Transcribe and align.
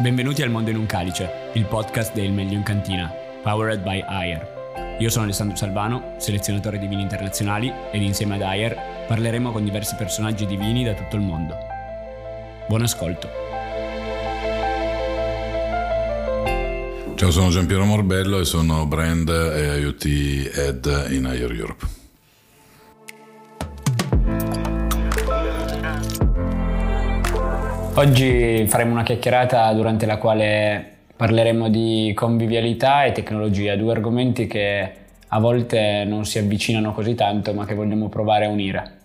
Benvenuti 0.00 0.40
al 0.40 0.48
Mondo 0.48 0.70
in 0.70 0.78
un 0.78 0.86
Calice, 0.86 1.50
il 1.52 1.66
podcast 1.66 2.14
del 2.14 2.32
Meglio 2.32 2.54
in 2.54 2.62
Cantina, 2.62 3.12
powered 3.42 3.82
by 3.82 4.00
Ayer. 4.00 4.96
Io 4.98 5.10
sono 5.10 5.24
Alessandro 5.24 5.56
Salvano, 5.56 6.14
selezionatore 6.16 6.78
di 6.78 6.86
vini 6.86 7.02
internazionali 7.02 7.70
ed 7.92 8.00
insieme 8.00 8.36
ad 8.36 8.40
Ayer 8.40 9.04
parleremo 9.06 9.52
con 9.52 9.62
diversi 9.62 9.96
personaggi 9.96 10.46
di 10.46 10.56
vini 10.56 10.84
da 10.84 10.94
tutto 10.94 11.16
il 11.16 11.22
mondo. 11.22 11.54
Buon 12.66 12.80
ascolto. 12.80 13.28
Ciao, 17.16 17.30
sono 17.30 17.50
Giampiero 17.50 17.84
Morbello 17.84 18.40
e 18.40 18.46
sono 18.46 18.86
brand 18.86 19.28
e 19.28 19.80
IoT 19.80 20.04
Head 20.54 21.08
in 21.10 21.26
Ayer 21.26 21.52
Europe. 21.52 21.99
Oggi 27.94 28.66
faremo 28.68 28.92
una 28.92 29.02
chiacchierata 29.02 29.72
durante 29.72 30.06
la 30.06 30.16
quale 30.16 30.98
parleremo 31.16 31.68
di 31.68 32.12
convivialità 32.14 33.04
e 33.04 33.12
tecnologia, 33.12 33.76
due 33.76 33.90
argomenti 33.90 34.46
che 34.46 34.92
a 35.26 35.38
volte 35.40 36.04
non 36.06 36.24
si 36.24 36.38
avvicinano 36.38 36.94
così 36.94 37.14
tanto 37.14 37.52
ma 37.52 37.66
che 37.66 37.74
vogliamo 37.74 38.08
provare 38.08 38.46
a 38.46 38.48
unire. 38.48 38.98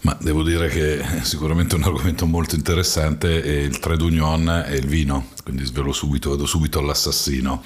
Ma 0.00 0.16
devo 0.20 0.42
dire 0.42 0.68
che 0.68 0.98
è 0.98 1.22
sicuramente 1.22 1.76
un 1.76 1.82
argomento 1.82 2.26
molto 2.26 2.56
interessante 2.56 3.42
è 3.42 3.50
il 3.60 3.78
trade 3.78 4.02
union 4.02 4.64
e 4.66 4.76
il 4.76 4.86
vino, 4.86 5.26
quindi 5.42 5.64
svelo 5.64 5.92
subito, 5.92 6.30
vado 6.30 6.46
subito 6.46 6.78
all'assassino. 6.78 7.62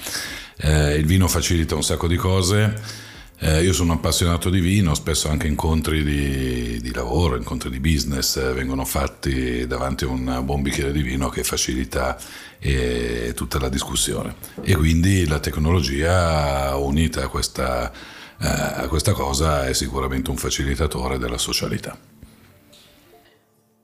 Eh, 0.57 0.95
il 0.95 1.05
vino 1.05 1.27
facilita 1.27 1.75
un 1.75 1.83
sacco 1.83 2.07
di 2.07 2.15
cose 2.17 3.07
eh, 3.41 3.61
io 3.63 3.71
sono 3.71 3.93
appassionato 3.93 4.49
di 4.49 4.59
vino, 4.59 4.93
spesso 4.93 5.29
anche 5.29 5.47
incontri 5.47 6.03
di, 6.03 6.81
di 6.81 6.93
lavoro, 6.93 7.37
incontri 7.37 7.69
di 7.69 7.79
business 7.79 8.35
eh, 8.35 8.51
vengono 8.51 8.83
fatti 8.83 9.65
davanti 9.65 10.03
a 10.03 10.07
un 10.07 10.41
buon 10.43 10.61
bicchiere 10.61 10.91
di 10.91 11.01
vino 11.01 11.29
che 11.29 11.43
facilita 11.43 12.17
eh, 12.59 13.31
tutta 13.33 13.57
la 13.57 13.69
discussione. 13.69 14.35
E 14.61 14.75
quindi 14.75 15.25
la 15.25 15.39
tecnologia 15.39 16.75
unita 16.75 17.23
a 17.23 17.27
questa, 17.29 17.89
eh, 17.89 18.45
a 18.45 18.87
questa 18.89 19.13
cosa 19.13 19.67
è 19.67 19.73
sicuramente 19.73 20.29
un 20.29 20.35
facilitatore 20.35 21.17
della 21.17 21.37
socialità. 21.37 21.97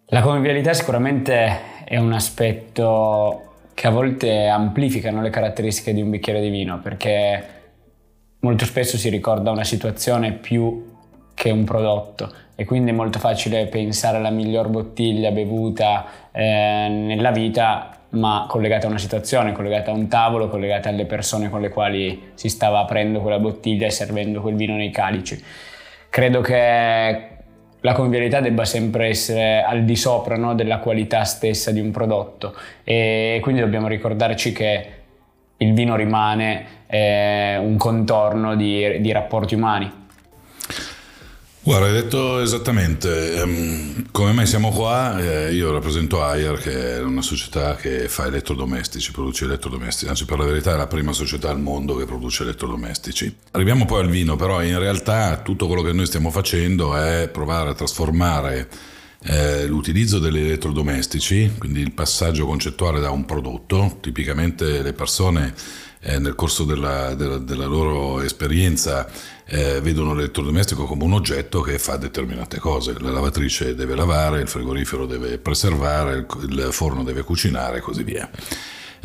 La 0.07 0.22
convivialità 0.22 0.73
sicuramente 0.73 1.83
è 1.85 1.95
un 1.95 2.11
aspetto 2.11 3.53
che 3.73 3.88
a 3.88 3.89
volte 3.89 4.47
amplificano 4.47 5.22
le 5.22 5.29
caratteristiche 5.29 5.94
di 5.94 6.01
un 6.01 6.09
bicchiere 6.09 6.41
di 6.41 6.49
vino 6.49 6.79
perché 6.81 7.63
molto 8.45 8.65
spesso 8.65 8.95
si 8.95 9.09
ricorda 9.09 9.49
una 9.49 9.63
situazione 9.63 10.31
più 10.31 10.93
che 11.33 11.49
un 11.49 11.63
prodotto 11.63 12.31
e 12.55 12.63
quindi 12.63 12.91
è 12.91 12.93
molto 12.93 13.17
facile 13.17 13.65
pensare 13.65 14.17
alla 14.17 14.29
miglior 14.29 14.69
bottiglia 14.69 15.31
bevuta 15.31 16.05
eh, 16.31 16.88
nella 16.88 17.31
vita 17.31 17.89
ma 18.09 18.45
collegata 18.47 18.85
a 18.85 18.89
una 18.91 18.99
situazione, 18.99 19.51
collegata 19.51 19.89
a 19.89 19.95
un 19.95 20.07
tavolo, 20.07 20.47
collegata 20.47 20.89
alle 20.89 21.05
persone 21.05 21.49
con 21.49 21.59
le 21.59 21.69
quali 21.69 22.31
si 22.35 22.47
stava 22.47 22.79
aprendo 22.79 23.19
quella 23.19 23.39
bottiglia 23.39 23.88
e 23.88 23.89
servendo 23.89 24.41
quel 24.41 24.55
vino 24.55 24.75
nei 24.75 24.91
calici. 24.91 25.43
Credo 26.09 26.39
che 26.39 27.29
la 27.81 27.93
convivialità 27.93 28.39
debba 28.41 28.63
sempre 28.63 29.07
essere 29.07 29.63
al 29.63 29.83
di 29.83 29.95
sopra 29.95 30.38
no, 30.38 30.53
della 30.53 30.77
qualità 30.77 31.23
stessa 31.23 31.71
di 31.71 31.79
un 31.79 31.91
prodotto 31.91 32.55
e 32.83 33.39
quindi 33.41 33.59
dobbiamo 33.59 33.88
ricordarci 33.88 34.53
che 34.53 34.94
il 35.57 35.73
vino 35.73 35.95
rimane 35.95 36.83
eh, 36.87 37.57
un 37.57 37.77
contorno 37.77 38.55
di, 38.55 38.99
di, 39.01 39.11
rapporti 39.11 39.55
umani. 39.55 40.03
Guarda, 41.61 41.87
hai 41.87 41.93
detto 41.93 42.41
esattamente, 42.41 43.41
um, 43.43 44.05
come 44.11 44.33
mai 44.33 44.45
siamo 44.45 44.69
qua? 44.69 45.19
Eh, 45.19 45.53
io 45.53 45.71
rappresento 45.71 46.23
Ayer, 46.23 46.59
che 46.59 46.97
è 46.97 47.01
una 47.01 47.23
società 47.23 47.75
che 47.75 48.07
fa 48.07 48.25
elettrodomestici, 48.25 49.11
produce 49.11 49.45
elettrodomestici, 49.45 50.07
anzi 50.07 50.25
per 50.25 50.37
la 50.37 50.45
verità 50.45 50.73
è 50.73 50.77
la 50.77 50.85
prima 50.85 51.11
società 51.11 51.49
al 51.49 51.59
mondo 51.59 51.95
che 51.95 52.05
produce 52.05 52.43
elettrodomestici. 52.43 53.35
Arriviamo 53.51 53.85
poi 53.85 54.01
al 54.01 54.09
vino, 54.09 54.35
però 54.35 54.61
in 54.61 54.77
realtà 54.77 55.38
tutto 55.38 55.65
quello 55.65 55.81
che 55.81 55.91
noi 55.91 56.05
stiamo 56.05 56.29
facendo 56.29 56.95
è 56.95 57.29
provare 57.29 57.71
a 57.71 57.73
trasformare 57.73 58.69
eh, 59.28 59.66
l'utilizzo 59.66 60.19
degli 60.19 60.38
elettrodomestici, 60.38 61.53
quindi 61.58 61.81
il 61.81 61.94
passaggio 61.94 62.46
concettuale 62.46 63.00
da 63.00 63.09
un 63.09 63.25
prodotto, 63.25 63.97
tipicamente 64.00 64.81
le 64.84 64.94
persone 64.94 65.53
eh, 66.02 66.19
nel 66.19 66.36
corso 66.36 66.63
della, 66.63 67.16
della, 67.16 67.40
della 67.40 67.66
loro 67.66 68.22
esperienza 68.22 69.09
eh, 69.47 69.81
vedono 69.81 70.13
l'elettrodomestico 70.13 70.86
come 70.86 71.03
un 71.03 71.13
oggetto 71.13 71.62
che 71.62 71.80
fa 71.80 71.97
determinate 71.97 72.59
cose. 72.59 72.96
La 73.00 73.09
lavatrice 73.09 73.74
deve 73.74 73.96
lavare, 73.96 74.41
il 74.41 74.47
frigorifero 74.47 75.08
deve 75.08 75.40
preservare, 75.40 76.18
il, 76.18 76.25
il 76.50 76.68
forno 76.72 77.03
deve 77.03 77.24
cucinare 77.24 77.78
e 77.78 77.81
così 77.81 78.03
via. 78.03 78.30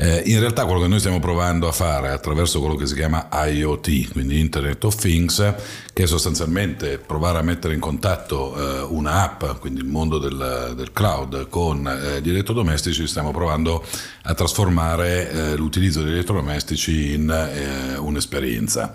Eh, 0.02 0.22
in 0.28 0.40
realtà 0.40 0.64
quello 0.64 0.80
che 0.80 0.88
noi 0.88 0.98
stiamo 0.98 1.20
provando 1.20 1.68
a 1.68 1.72
fare 1.72 2.08
attraverso 2.08 2.58
quello 2.58 2.74
che 2.74 2.86
si 2.86 2.94
chiama 2.94 3.28
IoT, 3.30 4.12
quindi 4.12 4.40
Internet 4.40 4.82
of 4.84 4.94
Things, 4.94 5.54
che 5.92 6.04
è 6.04 6.06
sostanzialmente 6.06 6.96
provare 6.96 7.36
a 7.36 7.42
mettere 7.42 7.74
in 7.74 7.80
contatto 7.80 8.56
eh, 8.56 8.80
un'app, 8.80 9.44
quindi 9.58 9.80
il 9.80 9.86
mondo 9.86 10.16
del, 10.16 10.72
del 10.74 10.92
cloud, 10.94 11.50
con 11.50 11.86
eh, 11.86 12.22
gli 12.22 12.30
elettrodomestici, 12.30 13.06
stiamo 13.06 13.30
provando 13.30 13.84
a 14.22 14.32
trasformare 14.32 15.30
eh, 15.30 15.56
l'utilizzo 15.56 16.00
degli 16.00 16.14
elettrodomestici 16.14 17.12
in 17.12 17.28
eh, 17.28 17.98
un'esperienza. 17.98 18.94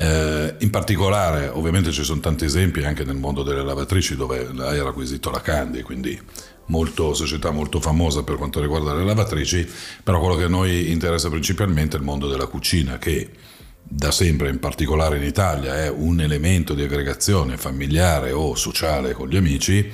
Eh, 0.00 0.54
in 0.60 0.70
particolare, 0.70 1.48
ovviamente 1.48 1.90
ci 1.90 2.04
sono 2.04 2.20
tanti 2.20 2.46
esempi 2.46 2.84
anche 2.84 3.04
nel 3.04 3.16
mondo 3.16 3.42
delle 3.42 3.62
lavatrici 3.62 4.16
dove 4.16 4.48
hai 4.60 4.78
acquisito 4.78 5.28
la 5.28 5.42
Candy, 5.42 5.82
quindi 5.82 6.18
molto, 6.68 7.14
società 7.14 7.50
molto 7.50 7.80
famosa 7.80 8.22
per 8.22 8.36
quanto 8.36 8.60
riguarda 8.60 8.94
le 8.94 9.04
lavatrici, 9.04 9.68
però 10.02 10.18
quello 10.20 10.36
che 10.36 10.44
a 10.44 10.48
noi 10.48 10.90
interessa 10.90 11.28
principalmente 11.28 11.96
è 11.96 11.98
il 11.98 12.04
mondo 12.04 12.28
della 12.28 12.46
cucina 12.46 12.98
che 12.98 13.30
da 13.90 14.10
sempre, 14.10 14.50
in 14.50 14.58
particolare 14.58 15.16
in 15.16 15.22
Italia, 15.22 15.76
è 15.76 15.88
un 15.88 16.20
elemento 16.20 16.74
di 16.74 16.82
aggregazione 16.82 17.56
familiare 17.56 18.32
o 18.32 18.54
sociale 18.54 19.12
con 19.12 19.28
gli 19.28 19.36
amici 19.36 19.90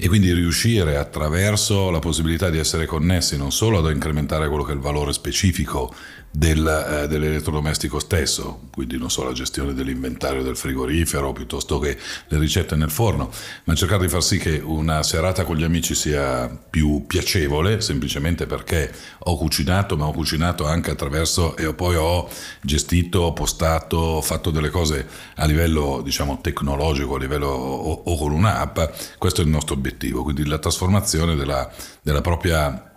e 0.00 0.08
quindi 0.08 0.32
riuscire 0.32 0.96
attraverso 0.96 1.90
la 1.90 1.98
possibilità 1.98 2.50
di 2.50 2.58
essere 2.58 2.86
connessi 2.86 3.36
non 3.36 3.50
solo 3.50 3.78
ad 3.78 3.90
incrementare 3.92 4.48
quello 4.48 4.62
che 4.62 4.72
è 4.72 4.74
il 4.74 4.80
valore 4.80 5.12
specifico 5.12 5.92
del, 6.30 6.66
eh, 6.66 7.08
dell'elettrodomestico 7.08 7.98
stesso, 7.98 8.68
quindi 8.70 8.98
non 8.98 9.10
so 9.10 9.24
la 9.24 9.32
gestione 9.32 9.74
dell'inventario 9.74 10.42
del 10.42 10.56
frigorifero 10.56 11.32
piuttosto 11.32 11.78
che 11.78 11.96
le 12.28 12.38
ricette 12.38 12.76
nel 12.76 12.90
forno, 12.90 13.30
ma 13.64 13.74
cercare 13.74 14.02
di 14.02 14.08
far 14.08 14.22
sì 14.22 14.38
che 14.38 14.60
una 14.62 15.02
serata 15.02 15.44
con 15.44 15.56
gli 15.56 15.64
amici 15.64 15.94
sia 15.94 16.48
più 16.48 17.06
piacevole, 17.06 17.80
semplicemente 17.80 18.46
perché 18.46 18.92
ho 19.18 19.36
cucinato, 19.36 19.96
ma 19.96 20.06
ho 20.06 20.12
cucinato 20.12 20.66
anche 20.66 20.90
attraverso 20.90 21.56
e 21.56 21.72
poi 21.74 21.96
ho 21.96 22.28
gestito, 22.60 23.32
postato, 23.32 24.20
fatto 24.20 24.50
delle 24.50 24.70
cose 24.70 25.06
a 25.36 25.46
livello 25.46 26.00
diciamo 26.04 26.40
tecnologico, 26.40 27.16
a 27.16 27.18
livello 27.18 27.48
o, 27.48 28.02
o 28.04 28.16
con 28.16 28.32
un'app, 28.32 28.78
questo 29.18 29.40
è 29.40 29.44
il 29.44 29.50
nostro 29.50 29.74
obiettivo, 29.74 30.22
quindi 30.22 30.46
la 30.46 30.58
trasformazione 30.58 31.34
della, 31.34 31.70
della 32.02 32.20
propria 32.20 32.87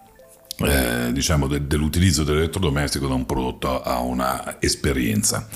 eh, 0.65 1.11
diciamo 1.11 1.47
de, 1.47 1.67
dell'utilizzo 1.67 2.23
dell'elettrodomestico 2.23 3.07
da 3.07 3.13
un 3.13 3.25
prodotto 3.25 3.81
a 3.81 3.99
una 3.99 4.59
esperienza. 4.59 5.47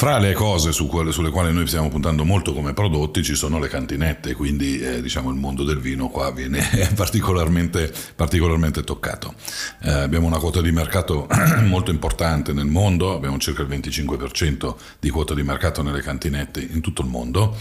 Fra 0.00 0.16
le 0.16 0.32
cose 0.32 0.72
su 0.72 0.86
quelle, 0.86 1.12
sulle 1.12 1.28
quali 1.28 1.52
noi 1.52 1.66
stiamo 1.66 1.90
puntando 1.90 2.24
molto 2.24 2.54
come 2.54 2.72
prodotti 2.72 3.22
ci 3.22 3.34
sono 3.34 3.58
le 3.58 3.68
cantinette, 3.68 4.34
quindi 4.34 4.80
eh, 4.80 5.02
diciamo 5.02 5.28
il 5.28 5.36
mondo 5.36 5.62
del 5.62 5.78
vino 5.78 6.08
qua 6.08 6.30
viene 6.30 6.66
particolarmente, 6.96 7.92
particolarmente 8.16 8.82
toccato. 8.82 9.34
Eh, 9.82 9.90
abbiamo 9.90 10.26
una 10.26 10.38
quota 10.38 10.62
di 10.62 10.72
mercato 10.72 11.28
molto 11.68 11.90
importante 11.90 12.54
nel 12.54 12.64
mondo, 12.64 13.14
abbiamo 13.14 13.36
circa 13.36 13.60
il 13.60 13.68
25% 13.68 14.74
di 14.98 15.10
quota 15.10 15.34
di 15.34 15.42
mercato 15.42 15.82
nelle 15.82 16.00
cantinette 16.00 16.60
in 16.60 16.80
tutto 16.80 17.02
il 17.02 17.08
mondo. 17.08 17.54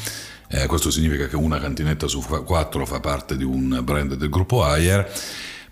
Eh, 0.48 0.66
questo 0.66 0.92
significa 0.92 1.28
che 1.28 1.36
una 1.36 1.60
cantinetta 1.60 2.08
su 2.08 2.22
quattro 2.22 2.86
fa 2.86 3.02
parte 3.02 3.36
di 3.36 3.44
un 3.44 3.82
brand 3.84 4.14
del 4.14 4.30
gruppo 4.30 4.64
Ayer 4.64 5.12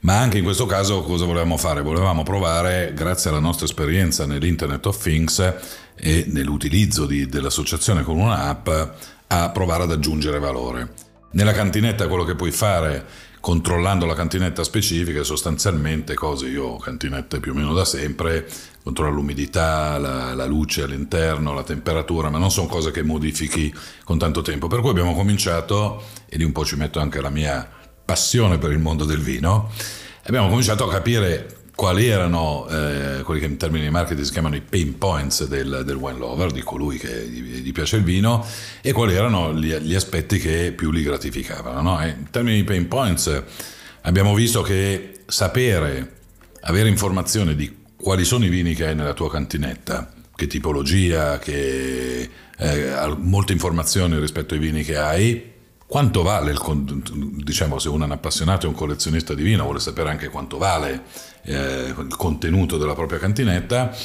ma 0.01 0.19
anche 0.19 0.37
in 0.37 0.43
questo 0.43 0.65
caso 0.65 1.01
cosa 1.01 1.25
volevamo 1.25 1.57
fare? 1.57 1.81
Volevamo 1.81 2.23
provare, 2.23 2.93
grazie 2.93 3.29
alla 3.29 3.39
nostra 3.39 3.65
esperienza 3.65 4.25
nell'Internet 4.25 4.85
of 4.85 5.01
Things 5.01 5.53
e 5.95 6.25
nell'utilizzo 6.27 7.05
di, 7.05 7.27
dell'associazione 7.27 8.03
con 8.03 8.17
un'app, 8.17 8.69
a 9.27 9.49
provare 9.49 9.83
ad 9.83 9.91
aggiungere 9.91 10.39
valore. 10.39 10.93
Nella 11.31 11.51
cantinetta 11.51 12.07
quello 12.07 12.23
che 12.23 12.35
puoi 12.35 12.51
fare 12.51 13.05
controllando 13.39 14.05
la 14.05 14.13
cantinetta 14.13 14.63
specifica 14.63 15.21
è 15.21 15.23
sostanzialmente 15.23 16.15
cose, 16.15 16.47
io 16.47 16.65
ho 16.65 16.77
cantinette 16.77 17.39
più 17.39 17.51
o 17.51 17.55
meno 17.55 17.73
da 17.73 17.85
sempre, 17.85 18.45
controllo 18.83 19.15
l'umidità, 19.15 19.97
la, 19.97 20.33
la, 20.33 20.45
luce 20.45 20.83
all'interno, 20.83 21.53
la 21.53 21.63
temperatura, 21.63 22.29
ma 22.29 22.39
non 22.39 22.51
sono 22.51 22.67
cose 22.67 22.91
che 22.91 23.03
modifichi 23.03 23.73
con 24.03 24.17
tanto 24.17 24.41
tempo. 24.41 24.67
Per 24.67 24.81
cui 24.81 24.89
abbiamo 24.89 25.13
cominciato, 25.13 26.03
e 26.27 26.37
lì 26.37 26.43
un 26.43 26.51
po' 26.51 26.65
ci 26.65 26.75
metto 26.75 26.99
anche 26.99 27.21
la 27.21 27.29
mia 27.29 27.69
passione 28.07 28.57
per 28.57 28.71
il 28.71 28.79
mondo 28.79 29.03
del 29.03 29.19
vino, 29.19 29.69
abbiamo 30.23 30.47
cominciato 30.47 30.85
a 30.85 30.89
capire 30.89 31.55
quali 31.75 32.07
erano 32.07 32.65
eh, 32.69 33.21
quelli 33.23 33.41
che 33.41 33.47
in 33.47 33.57
termini 33.57 33.83
di 33.83 33.91
marketing 33.91 34.25
si 34.25 34.31
chiamano 34.31 34.55
i 34.55 34.61
pain 34.61 34.97
points 34.97 35.45
del, 35.45 35.83
del 35.85 35.95
wine 35.97 36.17
lover, 36.17 36.51
di 36.51 36.61
colui 36.61 36.97
che 36.97 37.27
gli, 37.27 37.61
gli, 37.61 37.71
piace 37.73 37.97
il 37.97 38.03
vino, 38.03 38.45
e 38.81 38.93
quali 38.93 39.13
erano 39.13 39.53
gli, 39.53 39.75
gli 39.75 39.93
aspetti 39.93 40.39
che 40.39 40.71
più 40.71 40.89
li 40.89 41.03
gratificavano. 41.03 41.81
No? 41.81 42.03
in 42.03 42.29
termini 42.31 42.55
di 42.55 42.63
pain 42.63 42.87
points 42.87 43.43
abbiamo 44.03 44.33
visto 44.33 44.61
che 44.61 45.19
sapere, 45.27 46.13
avere 46.61 46.87
informazione 46.87 47.55
di 47.55 47.75
quali 47.97 48.23
sono 48.23 48.45
i 48.45 48.49
vini 48.49 48.73
che 48.73 48.87
hai 48.87 48.95
nella 48.95 49.13
tua 49.13 49.29
cantinetta, 49.29 50.13
che 50.33 50.47
tipologia, 50.47 51.39
che 51.39 52.29
eh, 52.57 53.15
molte 53.17 53.51
informazioni 53.51 54.17
rispetto 54.17 54.53
ai 54.53 54.59
vini 54.61 54.83
che 54.83 54.97
hai, 54.97 55.55
quanto 55.87 56.21
vale 56.21 56.51
il 56.51 56.59
diciamo 57.43 57.79
se 57.79 57.87
uno 57.87 58.03
è 58.03 58.05
un 58.07 58.11
appassionato 58.11 58.65
e 58.65 58.69
un 58.69 58.75
collezionista 58.75 59.33
di 59.33 59.41
vino 59.41 59.63
vuole 59.63 59.79
sapere 59.79 60.09
anche 60.09 60.27
quanto 60.27 60.57
vale 60.57 61.03
eh, 61.43 61.93
il 61.97 62.15
contenuto 62.15 62.77
della 62.77 62.93
propria 62.93 63.19
cantinetta. 63.19 63.95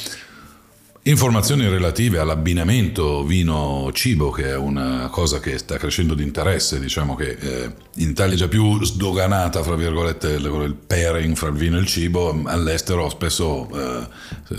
Informazioni 1.05 1.67
relative 1.67 2.19
all'abbinamento 2.19 3.25
vino-cibo, 3.25 4.31
che 4.31 4.51
è 4.51 4.55
una 4.55 5.09
cosa 5.11 5.41
che 5.41 5.57
sta 5.57 5.75
crescendo 5.75 6.13
di 6.13 6.23
interesse, 6.23 6.79
diciamo 6.79 7.15
che 7.15 7.35
eh, 7.37 7.73
in 7.95 8.11
Italia 8.11 8.35
è 8.35 8.37
già 8.37 8.47
più 8.47 8.81
sdoganata, 8.81 9.63
fra 9.63 9.75
virgolette, 9.75 10.29
il 10.29 10.77
pairing 10.87 11.35
fra 11.35 11.49
il 11.49 11.55
vino 11.55 11.75
e 11.75 11.81
il 11.81 11.87
cibo, 11.87 12.43
all'estero 12.45 13.09
spesso 13.09 13.67
eh, 13.73 14.07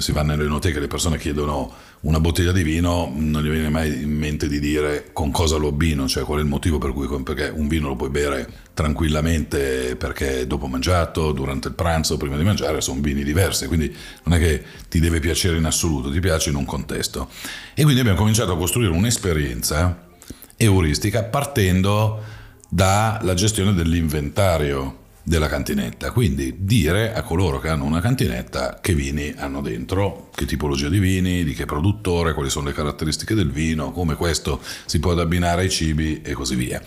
si 0.03 0.13
va 0.13 0.21
nelle 0.23 0.45
noteche, 0.45 0.81
le 0.81 0.87
persone 0.87 1.17
chiedono 1.17 1.73
una 2.05 2.21
bottiglia 2.21 2.53
di 2.53 2.63
vino, 2.63 3.11
non 3.15 3.43
gli 3.43 3.49
viene 3.49 3.71
mai 3.71 4.03
in 4.03 4.11
mente 4.11 4.47
di 4.47 4.61
dire 4.61 5.09
con 5.13 5.31
cosa 5.31 5.57
lo 5.57 5.69
abbino, 5.69 6.07
cioè 6.07 6.25
qual 6.25 6.39
è 6.39 6.43
il 6.43 6.49
motivo 6.49 6.77
per 6.77 6.93
cui 6.93 7.09
perché 7.23 7.51
un 7.55 7.67
vino 7.67 7.89
lo 7.89 7.97
puoi 7.97 8.11
bere 8.11 8.47
tranquillamente 8.75 9.97
perché 9.97 10.47
dopo 10.47 10.67
mangiato, 10.67 11.33
durante 11.33 11.69
il 11.69 11.75
pranzo, 11.75 12.19
prima 12.19 12.37
di 12.37 12.45
mangiare, 12.45 12.83
sono 12.83 13.01
vini 13.01 13.25
diversi, 13.25 13.67
quindi 13.67 13.95
non 14.25 14.37
è 14.37 14.39
che 14.39 14.63
ti 14.89 15.01
deve 15.01 15.19
piacere 15.19 15.57
in 15.57 15.65
assoluto, 15.65 16.11
ti 16.11 16.21
piace 16.21 16.51
in 16.51 16.57
un 16.57 16.67
contesto. 16.67 17.31
E 17.73 17.83
quindi 17.83 18.01
abbiamo 18.01 18.19
cominciato 18.19 18.53
a 18.53 18.57
costruire 18.57 18.93
un'esperienza 18.93 20.09
euristica 20.57 21.23
partendo 21.23 22.23
dalla 22.69 23.33
gestione 23.33 23.73
dell'inventario 23.73 25.04
della 25.25 25.49
cantinetta. 25.49 26.13
Quindi 26.13 26.55
dire 26.59 27.15
a 27.15 27.23
coloro 27.23 27.59
che 27.59 27.69
hanno 27.69 27.85
una 27.85 28.01
cantinetta 28.01 28.79
che 28.81 28.95
vini 28.95 29.35
hanno 29.37 29.61
dentro, 29.63 30.29
che 30.35 30.45
tipologia 30.45 30.89
di 30.89 30.99
vini, 30.99 31.43
di 31.43 31.55
che 31.55 31.65
produttore, 31.65 32.35
quali 32.35 32.51
sono 32.51 32.67
le 32.67 32.75
caratteristiche 32.75 33.35
del 33.35 33.51
vino, 33.51 33.91
come 33.91 34.15
questo 34.15 34.61
si 34.85 35.01
può 35.01 35.13
abbinare 35.19 35.63
ai 35.63 35.71
cibi 35.71 36.21
e 36.23 36.35
così 36.35 36.55
via. 36.55 36.81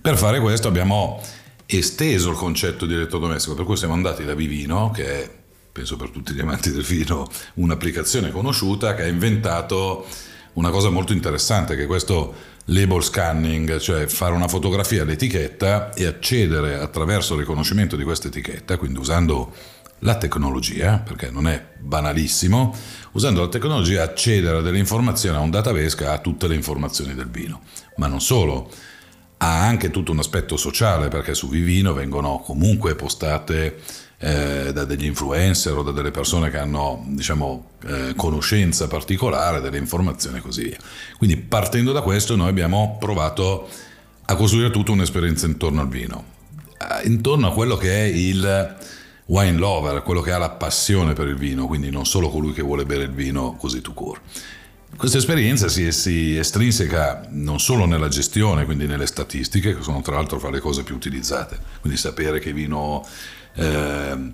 Per 0.00 0.16
fare 0.16 0.40
questo 0.40 0.66
abbiamo 0.66 1.20
esteso 1.66 2.30
il 2.30 2.36
concetto 2.36 2.86
di 2.86 2.94
elettrodomestico, 2.94 3.54
per 3.54 3.64
cui 3.64 3.76
siamo 3.76 3.94
andati 3.94 4.24
da 4.24 4.34
Vivino, 4.34 4.90
che 4.90 5.22
è, 5.22 5.30
penso 5.70 5.96
per 5.96 6.08
tutti 6.08 6.32
gli 6.32 6.40
amanti 6.40 6.72
del 6.72 6.82
vino, 6.82 7.28
un'applicazione 7.54 8.30
conosciuta 8.30 8.94
che 8.94 9.02
ha 9.02 9.06
inventato 9.06 10.06
una 10.54 10.70
cosa 10.70 10.90
molto 10.90 11.12
interessante, 11.12 11.76
che 11.76 11.86
questo 11.86 12.50
label 12.66 13.02
scanning, 13.02 13.78
cioè 13.78 14.06
fare 14.06 14.34
una 14.34 14.48
fotografia 14.48 15.02
all'etichetta 15.02 15.92
e 15.94 16.06
accedere 16.06 16.78
attraverso 16.78 17.34
il 17.34 17.40
riconoscimento 17.40 17.96
di 17.96 18.04
questa 18.04 18.28
etichetta, 18.28 18.76
quindi 18.76 18.98
usando 18.98 19.52
la 20.00 20.16
tecnologia, 20.16 20.98
perché 20.98 21.30
non 21.30 21.46
è 21.46 21.64
banalissimo, 21.78 22.74
usando 23.12 23.40
la 23.40 23.48
tecnologia 23.48 24.02
accedere 24.02 24.58
a 24.58 24.60
delle 24.60 24.78
informazioni, 24.78 25.36
a 25.36 25.40
un 25.40 25.50
database 25.50 25.96
che 25.96 26.06
ha 26.06 26.18
tutte 26.18 26.48
le 26.48 26.54
informazioni 26.54 27.14
del 27.14 27.28
vino. 27.28 27.62
Ma 27.96 28.08
non 28.08 28.20
solo, 28.20 28.70
ha 29.38 29.64
anche 29.64 29.90
tutto 29.90 30.12
un 30.12 30.18
aspetto 30.18 30.56
sociale, 30.56 31.08
perché 31.08 31.34
su 31.34 31.48
Vivino 31.48 31.92
vengono 31.92 32.38
comunque 32.38 32.94
postate 32.94 33.80
eh, 34.24 34.72
da 34.72 34.84
degli 34.84 35.04
influencer 35.04 35.76
o 35.76 35.82
da 35.82 35.90
delle 35.90 36.12
persone 36.12 36.48
che 36.48 36.58
hanno 36.58 37.04
diciamo, 37.08 37.70
eh, 37.86 38.14
conoscenza 38.14 38.86
particolare 38.86 39.60
delle 39.60 39.78
informazioni 39.78 40.38
e 40.38 40.40
così 40.40 40.62
via. 40.62 40.78
Quindi 41.18 41.36
partendo 41.36 41.90
da 41.90 42.02
questo 42.02 42.36
noi 42.36 42.48
abbiamo 42.48 42.96
provato 43.00 43.68
a 44.24 44.36
costruire 44.36 44.70
tutta 44.70 44.92
un'esperienza 44.92 45.46
intorno 45.46 45.80
al 45.80 45.88
vino, 45.88 46.24
eh, 46.78 47.08
intorno 47.08 47.48
a 47.48 47.52
quello 47.52 47.76
che 47.76 47.92
è 47.92 48.02
il 48.04 48.76
wine 49.26 49.58
lover, 49.58 50.02
quello 50.02 50.20
che 50.20 50.30
ha 50.30 50.38
la 50.38 50.50
passione 50.50 51.14
per 51.14 51.26
il 51.26 51.36
vino, 51.36 51.66
quindi 51.66 51.90
non 51.90 52.06
solo 52.06 52.30
colui 52.30 52.52
che 52.52 52.62
vuole 52.62 52.84
bere 52.84 53.02
il 53.02 53.12
vino 53.12 53.56
così 53.56 53.80
to 53.80 53.92
cure. 53.92 54.20
Questa 54.94 55.18
esperienza 55.18 55.68
si, 55.68 55.90
si, 55.90 56.36
estrinseca 56.36 57.26
non 57.30 57.58
solo 57.58 57.86
nella 57.86 58.08
gestione, 58.08 58.66
quindi 58.66 58.86
nelle 58.86 59.06
statistiche, 59.06 59.74
che 59.74 59.82
sono 59.82 60.00
tra 60.00 60.14
l'altro 60.14 60.38
fra 60.38 60.50
le 60.50 60.60
cose 60.60 60.84
più 60.84 60.94
utilizzate, 60.94 61.58
quindi 61.80 61.98
sapere 61.98 62.38
che 62.38 62.52
vino 62.52 63.04
eh, 63.54 64.32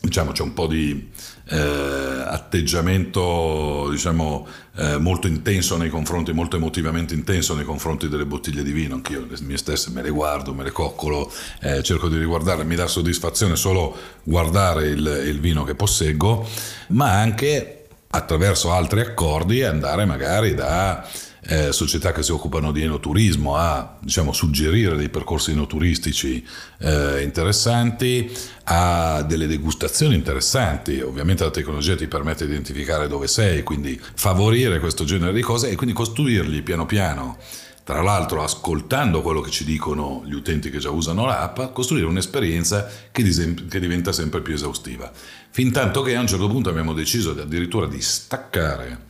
diciamo 0.00 0.32
c'è 0.32 0.42
un 0.42 0.54
po' 0.54 0.66
di 0.66 1.10
eh, 1.50 2.24
atteggiamento 2.26 3.88
diciamo 3.90 4.46
eh, 4.76 4.96
molto 4.98 5.26
intenso 5.26 5.76
nei 5.76 5.90
confronti 5.90 6.32
molto 6.32 6.56
emotivamente 6.56 7.12
intenso 7.12 7.54
nei 7.54 7.64
confronti 7.64 8.08
delle 8.08 8.24
bottiglie 8.24 8.62
di 8.62 8.72
vino. 8.72 8.94
Anch'io 8.94 9.26
le 9.28 9.36
mie 9.42 9.58
stesse 9.58 9.90
me 9.90 10.02
le 10.02 10.10
guardo 10.10 10.54
me 10.54 10.64
le 10.64 10.72
coccolo 10.72 11.30
eh, 11.60 11.82
cerco 11.82 12.08
di 12.08 12.18
riguardarle 12.18 12.64
mi 12.64 12.76
dà 12.76 12.86
soddisfazione 12.86 13.56
solo 13.56 13.96
guardare 14.22 14.88
il, 14.88 15.22
il 15.26 15.40
vino 15.40 15.64
che 15.64 15.74
posseggo 15.74 16.48
ma 16.88 17.12
anche 17.12 17.86
attraverso 18.12 18.72
altri 18.72 19.00
accordi 19.00 19.62
andare 19.62 20.04
magari 20.04 20.54
da 20.54 21.06
eh, 21.42 21.72
società 21.72 22.12
che 22.12 22.22
si 22.22 22.32
occupano 22.32 22.72
di 22.72 22.82
enoturismo 22.82 23.56
a 23.56 23.96
diciamo, 24.00 24.32
suggerire 24.32 24.96
dei 24.96 25.08
percorsi 25.08 25.52
enoturistici 25.52 26.44
eh, 26.78 27.22
interessanti, 27.22 28.30
a 28.64 29.22
delle 29.22 29.46
degustazioni 29.46 30.14
interessanti. 30.14 31.00
Ovviamente 31.00 31.44
la 31.44 31.50
tecnologia 31.50 31.96
ti 31.96 32.06
permette 32.06 32.44
di 32.46 32.52
identificare 32.52 33.08
dove 33.08 33.26
sei, 33.26 33.62
quindi 33.62 34.00
favorire 34.14 34.80
questo 34.80 35.04
genere 35.04 35.32
di 35.32 35.42
cose 35.42 35.70
e 35.70 35.76
quindi 35.76 35.94
costruirli 35.94 36.62
piano 36.62 36.86
piano 36.86 37.38
tra 37.82 38.02
l'altro 38.02 38.44
ascoltando 38.44 39.20
quello 39.20 39.40
che 39.40 39.50
ci 39.50 39.64
dicono 39.64 40.22
gli 40.24 40.34
utenti 40.34 40.70
che 40.70 40.78
già 40.78 40.90
usano 40.90 41.24
l'app, 41.24 41.72
costruire 41.72 42.06
un'esperienza 42.06 42.88
che, 43.10 43.24
che, 43.68 43.80
diventa 43.80 44.12
sempre 44.12 44.42
più 44.42 44.54
esaustiva. 44.54 45.10
Fin 45.50 45.72
tanto 45.72 46.02
che 46.02 46.14
a 46.14 46.20
un 46.20 46.28
certo 46.28 46.46
punto 46.46 46.68
abbiamo 46.68 46.92
deciso 46.92 47.30
addirittura 47.30 47.88
di 47.88 48.00
staccare 48.00 49.08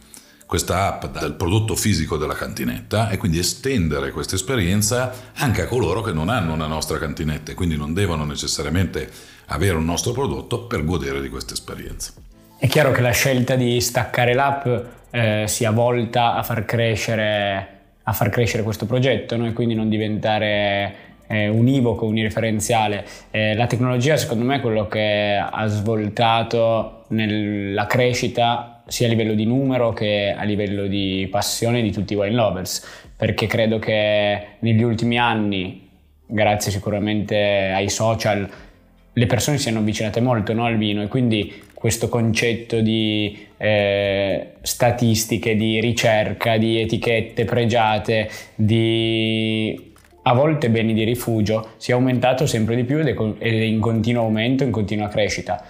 questa 0.50 0.88
app 0.88 1.04
dal 1.12 1.36
prodotto 1.36 1.76
fisico 1.76 2.16
della 2.16 2.34
cantinetta 2.34 3.08
e 3.08 3.18
quindi 3.18 3.38
estendere 3.38 4.10
questa 4.10 4.34
esperienza 4.34 5.12
anche 5.36 5.62
a 5.62 5.66
coloro 5.68 6.00
che 6.00 6.10
non 6.10 6.28
hanno 6.28 6.54
una 6.54 6.66
nostra 6.66 6.98
cantinetta 6.98 7.52
e 7.52 7.54
quindi 7.54 7.76
non 7.76 7.94
devono 7.94 8.24
necessariamente 8.24 9.08
avere 9.46 9.76
un 9.76 9.84
nostro 9.84 10.10
prodotto 10.10 10.62
per 10.62 10.84
godere 10.84 11.20
di 11.20 11.28
questa 11.28 11.54
esperienza. 11.54 12.14
È 12.58 12.66
chiaro 12.66 12.90
che 12.90 13.00
la 13.00 13.12
scelta 13.12 13.54
di 13.54 13.80
staccare 13.80 14.34
l'app 14.34 14.66
eh, 15.10 15.44
sia 15.46 15.70
volta 15.70 16.34
a 16.34 16.42
far 16.42 16.64
crescere, 16.64 17.68
a 18.02 18.12
far 18.12 18.30
crescere 18.30 18.64
questo 18.64 18.86
progetto 18.86 19.36
no? 19.36 19.46
e 19.46 19.52
quindi 19.52 19.76
non 19.76 19.88
diventare 19.88 21.10
eh, 21.28 21.46
univoco, 21.46 22.06
unireferenziale. 22.06 23.06
Eh, 23.30 23.54
la 23.54 23.68
tecnologia 23.68 24.16
secondo 24.16 24.44
me 24.44 24.56
è 24.56 24.60
quello 24.60 24.88
che 24.88 25.40
ha 25.40 25.66
svoltato 25.68 27.04
nella 27.10 27.86
crescita 27.86 28.79
sia 28.90 29.06
a 29.06 29.10
livello 29.10 29.34
di 29.34 29.46
numero 29.46 29.92
che 29.92 30.34
a 30.36 30.42
livello 30.42 30.88
di 30.88 31.28
passione 31.30 31.80
di 31.80 31.92
tutti 31.92 32.14
i 32.14 32.16
wine 32.16 32.34
lovers, 32.34 32.84
perché 33.16 33.46
credo 33.46 33.78
che 33.78 34.56
negli 34.58 34.82
ultimi 34.82 35.16
anni, 35.16 35.88
grazie 36.26 36.72
sicuramente 36.72 37.36
ai 37.72 37.88
social, 37.88 38.50
le 39.12 39.26
persone 39.26 39.58
si 39.58 39.64
siano 39.64 39.78
avvicinate 39.78 40.20
molto 40.20 40.52
no, 40.52 40.64
al 40.64 40.76
vino 40.76 41.02
e 41.02 41.06
quindi 41.06 41.62
questo 41.72 42.08
concetto 42.08 42.80
di 42.80 43.46
eh, 43.56 44.54
statistiche, 44.60 45.54
di 45.54 45.80
ricerca, 45.80 46.56
di 46.56 46.80
etichette 46.80 47.44
pregiate, 47.44 48.28
di 48.56 49.88
a 50.22 50.34
volte 50.34 50.68
beni 50.68 50.94
di 50.94 51.04
rifugio 51.04 51.74
si 51.76 51.92
è 51.92 51.94
aumentato 51.94 52.44
sempre 52.44 52.74
di 52.74 52.82
più 52.82 52.98
ed 52.98 53.06
è 53.06 53.48
in 53.48 53.78
continuo 53.78 54.24
aumento, 54.24 54.64
in 54.64 54.72
continua 54.72 55.06
crescita. 55.06 55.64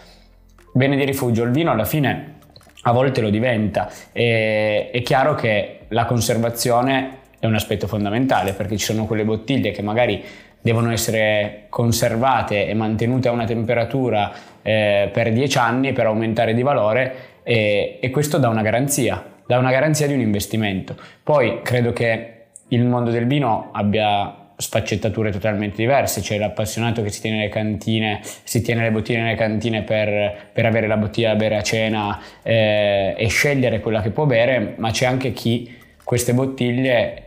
Bene 0.72 0.96
di 0.96 1.04
rifugio, 1.04 1.42
il 1.42 1.50
vino 1.50 1.70
alla 1.70 1.84
fine 1.84 2.38
a 2.82 2.92
volte 2.92 3.20
lo 3.20 3.30
diventa. 3.30 3.90
E, 4.12 4.90
è 4.90 5.02
chiaro 5.02 5.34
che 5.34 5.80
la 5.88 6.04
conservazione 6.04 7.18
è 7.38 7.46
un 7.46 7.54
aspetto 7.54 7.86
fondamentale 7.86 8.52
perché 8.52 8.76
ci 8.76 8.84
sono 8.84 9.06
quelle 9.06 9.24
bottiglie 9.24 9.70
che 9.70 9.82
magari 9.82 10.22
devono 10.60 10.92
essere 10.92 11.66
conservate 11.70 12.66
e 12.66 12.74
mantenute 12.74 13.28
a 13.28 13.32
una 13.32 13.46
temperatura 13.46 14.30
eh, 14.62 15.08
per 15.10 15.32
10 15.32 15.58
anni 15.58 15.92
per 15.92 16.06
aumentare 16.06 16.52
di 16.52 16.62
valore 16.62 17.14
e, 17.42 17.98
e 18.00 18.10
questo 18.10 18.38
dà 18.38 18.48
una 18.48 18.62
garanzia, 18.62 19.24
dà 19.46 19.58
una 19.58 19.70
garanzia 19.70 20.06
di 20.06 20.12
un 20.12 20.20
investimento. 20.20 20.96
Poi 21.22 21.60
credo 21.62 21.92
che 21.92 22.34
il 22.68 22.84
mondo 22.84 23.10
del 23.10 23.26
vino 23.26 23.70
abbia 23.72 24.39
sfaccettature 24.60 25.30
totalmente 25.30 25.76
diverse, 25.76 26.20
c'è 26.20 26.38
l'appassionato 26.38 27.02
che 27.02 27.10
si 27.10 27.20
tiene 27.20 27.40
le 27.40 27.48
cantine, 27.48 28.20
si 28.22 28.60
tiene 28.62 28.82
le 28.82 28.90
bottiglie 28.90 29.20
nelle 29.20 29.36
cantine 29.36 29.82
per, 29.82 30.50
per 30.52 30.66
avere 30.66 30.86
la 30.86 30.96
bottiglia 30.96 31.30
da 31.30 31.36
bere 31.36 31.56
a 31.56 31.62
cena 31.62 32.20
eh, 32.42 33.14
e 33.16 33.26
scegliere 33.28 33.80
quella 33.80 34.02
che 34.02 34.10
può 34.10 34.26
bere, 34.26 34.74
ma 34.76 34.90
c'è 34.90 35.06
anche 35.06 35.32
chi 35.32 35.76
queste 36.04 36.34
bottiglie 36.34 37.24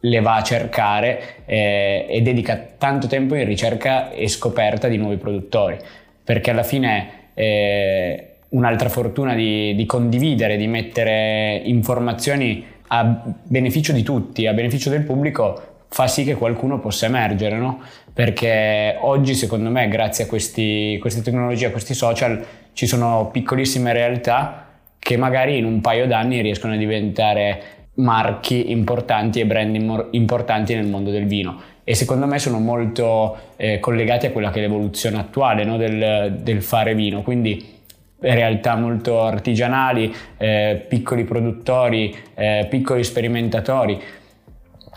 le 0.00 0.20
va 0.20 0.36
a 0.36 0.42
cercare 0.42 1.44
eh, 1.44 2.06
e 2.08 2.20
dedica 2.20 2.56
tanto 2.78 3.08
tempo 3.08 3.34
in 3.34 3.44
ricerca 3.44 4.10
e 4.10 4.28
scoperta 4.28 4.86
di 4.86 4.96
nuovi 4.96 5.16
produttori, 5.16 5.76
perché 6.22 6.50
alla 6.50 6.62
fine 6.62 7.30
eh, 7.34 8.28
un'altra 8.50 8.88
fortuna 8.88 9.34
di, 9.34 9.74
di 9.74 9.86
condividere, 9.86 10.56
di 10.56 10.68
mettere 10.68 11.60
informazioni 11.64 12.64
a 12.88 13.34
beneficio 13.42 13.92
di 13.92 14.02
tutti, 14.02 14.46
a 14.46 14.52
beneficio 14.52 14.88
del 14.88 15.02
pubblico, 15.02 15.67
fa 15.88 16.06
sì 16.06 16.24
che 16.24 16.34
qualcuno 16.34 16.78
possa 16.78 17.06
emergere, 17.06 17.56
no? 17.56 17.80
Perché 18.12 18.96
oggi 19.00 19.34
secondo 19.34 19.70
me 19.70 19.88
grazie 19.88 20.24
a 20.24 20.26
questi, 20.26 20.98
queste 21.00 21.22
tecnologie, 21.22 21.66
a 21.66 21.70
questi 21.70 21.94
social, 21.94 22.44
ci 22.72 22.86
sono 22.86 23.28
piccolissime 23.32 23.92
realtà 23.92 24.66
che 24.98 25.16
magari 25.16 25.58
in 25.58 25.64
un 25.64 25.80
paio 25.80 26.06
d'anni 26.06 26.40
riescono 26.40 26.74
a 26.74 26.76
diventare 26.76 27.62
marchi 27.94 28.70
importanti 28.70 29.40
e 29.40 29.46
brand 29.46 30.08
importanti 30.12 30.74
nel 30.74 30.86
mondo 30.86 31.10
del 31.10 31.26
vino 31.26 31.60
e 31.88 31.94
secondo 31.94 32.26
me 32.26 32.38
sono 32.38 32.58
molto 32.58 33.54
eh, 33.56 33.80
collegati 33.80 34.26
a 34.26 34.30
quella 34.30 34.50
che 34.50 34.58
è 34.58 34.60
l'evoluzione 34.60 35.18
attuale 35.18 35.64
no? 35.64 35.78
del, 35.78 36.36
del, 36.38 36.60
fare 36.60 36.94
vino, 36.94 37.22
quindi 37.22 37.76
realtà 38.20 38.76
molto 38.76 39.22
artigianali, 39.22 40.14
eh, 40.36 40.84
piccoli 40.86 41.24
produttori, 41.24 42.14
eh, 42.34 42.66
piccoli 42.68 43.02
sperimentatori. 43.02 43.98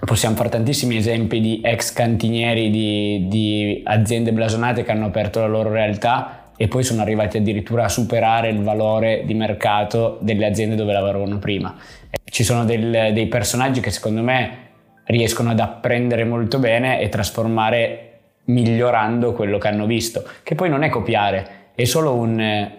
Possiamo 0.03 0.35
fare 0.35 0.49
tantissimi 0.49 0.97
esempi 0.97 1.39
di 1.39 1.61
ex 1.63 1.93
cantinieri 1.93 2.71
di, 2.71 3.27
di 3.27 3.81
aziende 3.85 4.33
blasonate 4.33 4.83
che 4.83 4.91
hanno 4.91 5.05
aperto 5.05 5.39
la 5.39 5.47
loro 5.47 5.69
realtà 5.69 6.51
e 6.57 6.67
poi 6.67 6.83
sono 6.83 7.01
arrivati 7.01 7.37
addirittura 7.37 7.85
a 7.85 7.89
superare 7.89 8.49
il 8.49 8.61
valore 8.63 9.23
di 9.25 9.35
mercato 9.35 10.17
delle 10.21 10.47
aziende 10.47 10.75
dove 10.75 10.91
lavoravano 10.91 11.37
prima. 11.37 11.75
Ci 12.23 12.43
sono 12.43 12.65
del, 12.65 13.11
dei 13.13 13.27
personaggi 13.27 13.79
che 13.79 13.91
secondo 13.91 14.21
me 14.21 14.69
riescono 15.05 15.51
ad 15.51 15.59
apprendere 15.59 16.23
molto 16.23 16.57
bene 16.57 16.99
e 16.99 17.07
trasformare 17.09 18.07
migliorando 18.45 19.33
quello 19.33 19.59
che 19.59 19.67
hanno 19.67 19.85
visto, 19.85 20.23
che 20.43 20.55
poi 20.55 20.69
non 20.69 20.83
è 20.83 20.89
copiare, 20.89 21.69
è 21.75 21.83
solo 21.83 22.15
un 22.15 22.39
eh, 22.39 22.77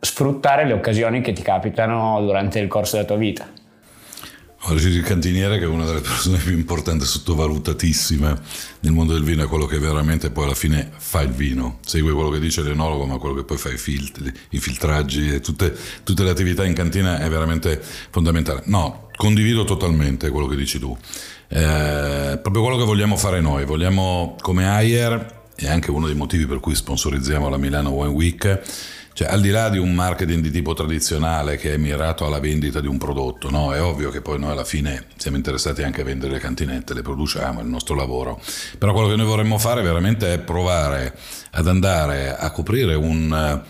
sfruttare 0.00 0.66
le 0.66 0.72
occasioni 0.72 1.20
che 1.20 1.32
ti 1.32 1.42
capitano 1.42 2.20
durante 2.22 2.58
il 2.58 2.66
corso 2.66 2.96
della 2.96 3.08
tua 3.08 3.16
vita. 3.16 3.46
Gigi 4.74 5.00
Cantiniere, 5.00 5.58
che 5.58 5.64
è 5.64 5.68
una 5.68 5.84
delle 5.84 6.00
persone 6.00 6.38
più 6.38 6.52
importanti, 6.52 7.04
sottovalutatissime 7.04 8.40
nel 8.80 8.92
mondo 8.92 9.12
del 9.12 9.22
vino, 9.22 9.44
è 9.44 9.46
quello 9.46 9.66
che 9.66 9.78
veramente 9.78 10.30
poi 10.30 10.44
alla 10.44 10.54
fine 10.54 10.90
fa 10.96 11.20
il 11.20 11.30
vino. 11.30 11.78
Segue 11.84 12.12
quello 12.12 12.30
che 12.30 12.40
dice 12.40 12.62
l'enologo, 12.62 13.06
ma 13.06 13.18
quello 13.18 13.34
che 13.34 13.44
poi 13.44 13.56
fa 13.56 13.70
i 13.70 13.78
filtri, 13.78 14.32
i 14.50 14.58
filtraggi 14.58 15.34
e 15.34 15.40
tutte, 15.40 15.76
tutte 16.02 16.22
le 16.24 16.30
attività 16.30 16.64
in 16.64 16.74
cantina 16.74 17.20
è 17.20 17.28
veramente 17.28 17.80
fondamentale. 18.10 18.62
No, 18.66 19.08
condivido 19.16 19.64
totalmente 19.64 20.30
quello 20.30 20.46
che 20.46 20.56
dici 20.56 20.78
tu. 20.78 20.96
Eh, 21.48 22.38
proprio 22.42 22.62
quello 22.62 22.76
che 22.76 22.84
vogliamo 22.84 23.16
fare 23.16 23.40
noi. 23.40 23.64
Vogliamo, 23.64 24.36
come 24.40 24.68
Ayer, 24.68 25.44
e 25.56 25.68
anche 25.68 25.90
uno 25.90 26.06
dei 26.06 26.14
motivi 26.14 26.46
per 26.46 26.60
cui 26.60 26.74
sponsorizziamo 26.74 27.48
la 27.48 27.56
Milano 27.56 27.90
Wine 27.90 28.12
Week, 28.12 28.60
cioè, 29.16 29.28
al 29.28 29.40
di 29.40 29.48
là 29.48 29.70
di 29.70 29.78
un 29.78 29.94
marketing 29.94 30.42
di 30.42 30.50
tipo 30.50 30.74
tradizionale 30.74 31.56
che 31.56 31.72
è 31.72 31.78
mirato 31.78 32.26
alla 32.26 32.38
vendita 32.38 32.82
di 32.82 32.86
un 32.86 32.98
prodotto, 32.98 33.48
no? 33.48 33.72
è 33.72 33.80
ovvio 33.80 34.10
che 34.10 34.20
poi 34.20 34.38
noi 34.38 34.50
alla 34.50 34.62
fine 34.62 35.06
siamo 35.16 35.38
interessati 35.38 35.82
anche 35.82 36.02
a 36.02 36.04
vendere 36.04 36.34
le 36.34 36.38
cantinette, 36.38 36.92
le 36.92 37.00
produciamo, 37.00 37.60
è 37.60 37.62
il 37.62 37.68
nostro 37.70 37.94
lavoro. 37.94 38.38
Però 38.76 38.92
quello 38.92 39.08
che 39.08 39.16
noi 39.16 39.24
vorremmo 39.24 39.56
fare 39.56 39.80
veramente 39.80 40.34
è 40.34 40.38
provare 40.38 41.16
ad 41.52 41.66
andare 41.66 42.36
a 42.36 42.50
coprire 42.50 42.94
un, 42.94 43.62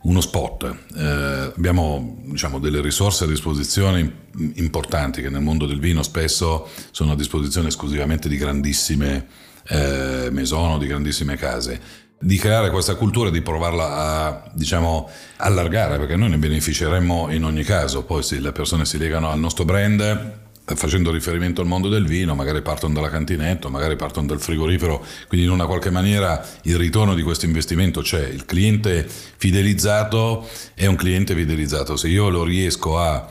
uno 0.00 0.20
spot. 0.22 0.76
Eh, 0.96 1.52
abbiamo 1.54 2.22
diciamo, 2.28 2.58
delle 2.58 2.80
risorse 2.80 3.24
a 3.24 3.26
disposizione 3.26 4.28
importanti 4.54 5.20
che 5.20 5.28
nel 5.28 5.42
mondo 5.42 5.66
del 5.66 5.78
vino 5.78 6.02
spesso 6.02 6.70
sono 6.90 7.12
a 7.12 7.16
disposizione 7.16 7.68
esclusivamente 7.68 8.30
di 8.30 8.38
grandissime 8.38 9.26
eh, 9.68 10.28
maison 10.30 10.78
di 10.78 10.86
grandissime 10.86 11.36
case 11.36 12.04
di 12.18 12.38
creare 12.38 12.70
questa 12.70 12.94
cultura 12.94 13.30
di 13.30 13.42
provarla 13.42 13.94
a 13.94 14.50
diciamo 14.52 15.08
allargare 15.36 15.98
perché 15.98 16.16
noi 16.16 16.30
ne 16.30 16.38
beneficeremmo 16.38 17.30
in 17.32 17.44
ogni 17.44 17.62
caso. 17.62 18.04
Poi 18.04 18.22
se 18.22 18.40
le 18.40 18.52
persone 18.52 18.84
si 18.84 18.98
legano 18.98 19.30
al 19.30 19.38
nostro 19.38 19.64
brand 19.64 20.44
facendo 20.74 21.12
riferimento 21.12 21.60
al 21.60 21.68
mondo 21.68 21.88
del 21.88 22.06
vino 22.06 22.34
magari 22.34 22.60
partono 22.60 22.92
dalla 22.92 23.08
cantinetta 23.08 23.68
magari 23.68 23.96
partono 23.96 24.26
dal 24.26 24.40
frigorifero. 24.40 25.04
Quindi 25.28 25.46
in 25.46 25.52
una 25.52 25.66
qualche 25.66 25.90
maniera 25.90 26.44
il 26.62 26.76
ritorno 26.76 27.14
di 27.14 27.22
questo 27.22 27.44
investimento 27.44 28.00
c'è. 28.00 28.26
Il 28.26 28.46
cliente 28.46 29.06
fidelizzato 29.36 30.48
è 30.74 30.86
un 30.86 30.96
cliente 30.96 31.34
fidelizzato. 31.34 31.96
Se 31.96 32.08
io 32.08 32.30
lo 32.30 32.44
riesco 32.44 32.98
a 32.98 33.28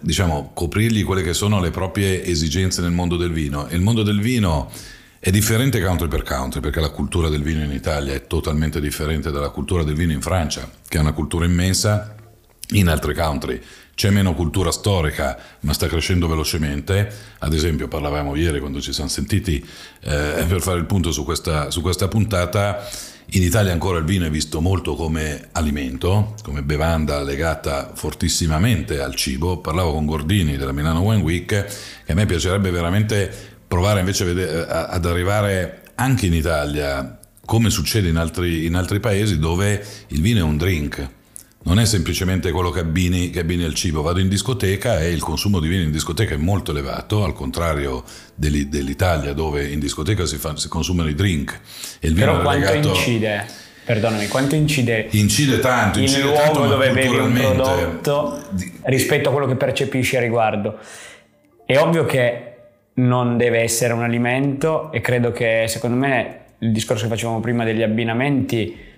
diciamo 0.00 0.52
coprirgli 0.54 1.04
quelle 1.04 1.22
che 1.22 1.34
sono 1.34 1.60
le 1.60 1.70
proprie 1.70 2.24
esigenze 2.24 2.80
nel 2.80 2.90
mondo 2.90 3.16
del 3.18 3.32
vino 3.32 3.68
e 3.68 3.76
il 3.76 3.82
mondo 3.82 4.02
del 4.02 4.18
vino 4.18 4.70
è 5.24 5.30
differente 5.30 5.80
country 5.80 6.06
per 6.06 6.22
country 6.22 6.60
perché 6.60 6.80
la 6.80 6.90
cultura 6.90 7.30
del 7.30 7.42
vino 7.42 7.64
in 7.64 7.72
Italia 7.72 8.12
è 8.12 8.26
totalmente 8.26 8.78
differente 8.78 9.30
dalla 9.30 9.48
cultura 9.48 9.82
del 9.82 9.94
vino 9.94 10.12
in 10.12 10.20
Francia, 10.20 10.70
che 10.86 10.98
è 10.98 11.00
una 11.00 11.14
cultura 11.14 11.46
immensa. 11.46 12.14
In 12.72 12.88
altri 12.88 13.14
country 13.14 13.58
c'è 13.94 14.10
meno 14.10 14.34
cultura 14.34 14.70
storica, 14.70 15.38
ma 15.60 15.72
sta 15.72 15.86
crescendo 15.86 16.28
velocemente. 16.28 17.10
Ad 17.38 17.54
esempio, 17.54 17.88
parlavamo 17.88 18.34
ieri 18.34 18.60
quando 18.60 18.82
ci 18.82 18.92
siamo 18.92 19.08
sentiti 19.08 19.66
eh, 20.02 20.44
per 20.46 20.60
fare 20.60 20.78
il 20.78 20.84
punto 20.84 21.10
su 21.10 21.24
questa, 21.24 21.70
su 21.70 21.80
questa 21.80 22.06
puntata. 22.06 22.86
In 23.28 23.42
Italia 23.42 23.72
ancora 23.72 23.96
il 23.96 24.04
vino 24.04 24.26
è 24.26 24.30
visto 24.30 24.60
molto 24.60 24.94
come 24.94 25.48
alimento, 25.52 26.34
come 26.42 26.62
bevanda 26.62 27.22
legata 27.22 27.92
fortissimamente 27.94 29.00
al 29.00 29.14
cibo. 29.14 29.56
Parlavo 29.56 29.94
con 29.94 30.04
Gordini 30.04 30.58
della 30.58 30.72
Milano 30.72 31.00
Wine 31.00 31.22
Week 31.22 31.46
che 31.46 32.12
a 32.12 32.14
me 32.14 32.26
piacerebbe 32.26 32.70
veramente 32.70 33.53
provare 33.74 33.98
invece 33.98 34.24
vedere, 34.24 34.66
ad 34.68 35.04
arrivare 35.04 35.82
anche 35.96 36.26
in 36.26 36.34
Italia, 36.34 37.18
come 37.44 37.70
succede 37.70 38.08
in 38.08 38.16
altri, 38.16 38.66
in 38.66 38.76
altri, 38.76 39.00
paesi, 39.00 39.38
dove 39.38 39.84
il 40.08 40.20
vino 40.20 40.38
è 40.38 40.42
un 40.42 40.56
drink. 40.56 41.08
Non 41.64 41.80
è 41.80 41.86
semplicemente 41.86 42.50
quello 42.52 42.70
che 42.70 42.80
abbini, 42.80 43.30
che 43.30 43.40
abbini 43.40 43.64
al 43.64 43.74
cibo. 43.74 44.02
Vado 44.02 44.20
in 44.20 44.28
discoteca 44.28 45.00
e 45.00 45.10
il 45.10 45.22
consumo 45.22 45.58
di 45.58 45.68
vino 45.68 45.82
in 45.82 45.90
discoteca 45.90 46.34
è 46.34 46.36
molto 46.36 46.70
elevato, 46.70 47.24
al 47.24 47.32
contrario 47.32 48.04
dell'Italia 48.34 49.32
dove 49.32 49.66
in 49.66 49.80
discoteca 49.80 50.24
si, 50.26 50.36
fa, 50.36 50.56
si 50.56 50.68
consumano 50.68 51.08
i 51.08 51.14
drink. 51.14 51.58
E 51.98 52.06
il 52.06 52.14
vino 52.14 52.26
Però 52.32 52.42
quanto 52.42 52.70
legato... 52.70 52.88
incide? 52.88 53.46
Perdonami, 53.84 54.28
quanto 54.28 54.54
incide? 54.54 55.08
Incide 55.10 55.58
tanto, 55.58 55.98
il 55.98 56.04
incide 56.04 56.22
luogo 56.22 56.38
tanto, 56.38 56.66
dove 56.66 56.90
bevi 56.90 57.16
un 57.16 57.32
prodotto 57.32 58.44
rispetto 58.84 59.30
a 59.30 59.32
quello 59.32 59.46
che 59.46 59.56
percepisci 59.56 60.16
a 60.16 60.20
riguardo. 60.20 60.78
È 61.66 61.76
ovvio 61.78 62.04
che 62.04 62.53
non 62.94 63.36
deve 63.36 63.60
essere 63.60 63.92
un 63.92 64.02
alimento 64.02 64.92
e 64.92 65.00
credo 65.00 65.32
che 65.32 65.64
secondo 65.68 65.96
me 65.96 66.40
il 66.58 66.72
discorso 66.72 67.04
che 67.04 67.10
facevamo 67.10 67.40
prima 67.40 67.64
degli 67.64 67.82
abbinamenti 67.82 68.92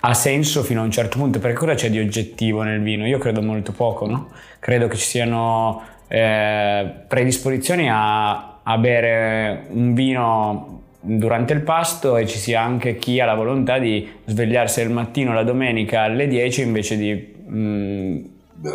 ha 0.00 0.14
senso 0.14 0.62
fino 0.62 0.80
a 0.80 0.84
un 0.84 0.90
certo 0.90 1.18
punto 1.18 1.38
perché 1.38 1.56
cosa 1.56 1.74
c'è 1.74 1.90
di 1.90 1.98
oggettivo 1.98 2.62
nel 2.62 2.82
vino? 2.82 3.06
Io 3.06 3.18
credo 3.18 3.40
molto 3.40 3.72
poco, 3.72 4.06
no? 4.06 4.30
credo 4.58 4.88
che 4.88 4.96
ci 4.96 5.06
siano 5.06 5.82
eh, 6.08 6.90
predisposizioni 7.08 7.88
a, 7.90 8.60
a 8.62 8.78
bere 8.78 9.66
un 9.70 9.94
vino 9.94 10.82
durante 11.00 11.52
il 11.52 11.60
pasto 11.60 12.16
e 12.16 12.26
ci 12.26 12.38
sia 12.38 12.62
anche 12.62 12.96
chi 12.96 13.20
ha 13.20 13.26
la 13.26 13.34
volontà 13.34 13.78
di 13.78 14.08
svegliarsi 14.24 14.80
al 14.80 14.90
mattino 14.90 15.34
la 15.34 15.42
domenica 15.42 16.02
alle 16.02 16.26
10 16.26 16.62
invece 16.62 16.96
di 16.96 17.34
mh, 17.46 17.58
mm, 17.58 18.24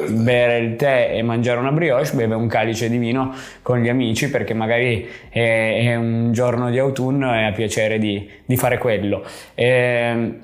bere 0.09 0.59
il 0.59 0.75
tè 0.75 1.11
e 1.13 1.23
mangiare 1.23 1.59
una 1.59 1.71
brioche, 1.71 2.11
beve 2.13 2.35
un 2.35 2.47
calice 2.47 2.89
di 2.89 2.97
vino 2.97 3.33
con 3.63 3.79
gli 3.79 3.89
amici 3.89 4.29
perché 4.29 4.53
magari 4.53 5.07
è, 5.29 5.79
è 5.81 5.95
un 5.95 6.31
giorno 6.31 6.69
di 6.69 6.77
autunno 6.77 7.33
e 7.33 7.45
ha 7.45 7.51
piacere 7.51 7.97
di, 7.97 8.29
di 8.45 8.55
fare 8.55 8.77
quello. 8.77 9.25
E, 9.55 9.65
ehm, 9.65 10.39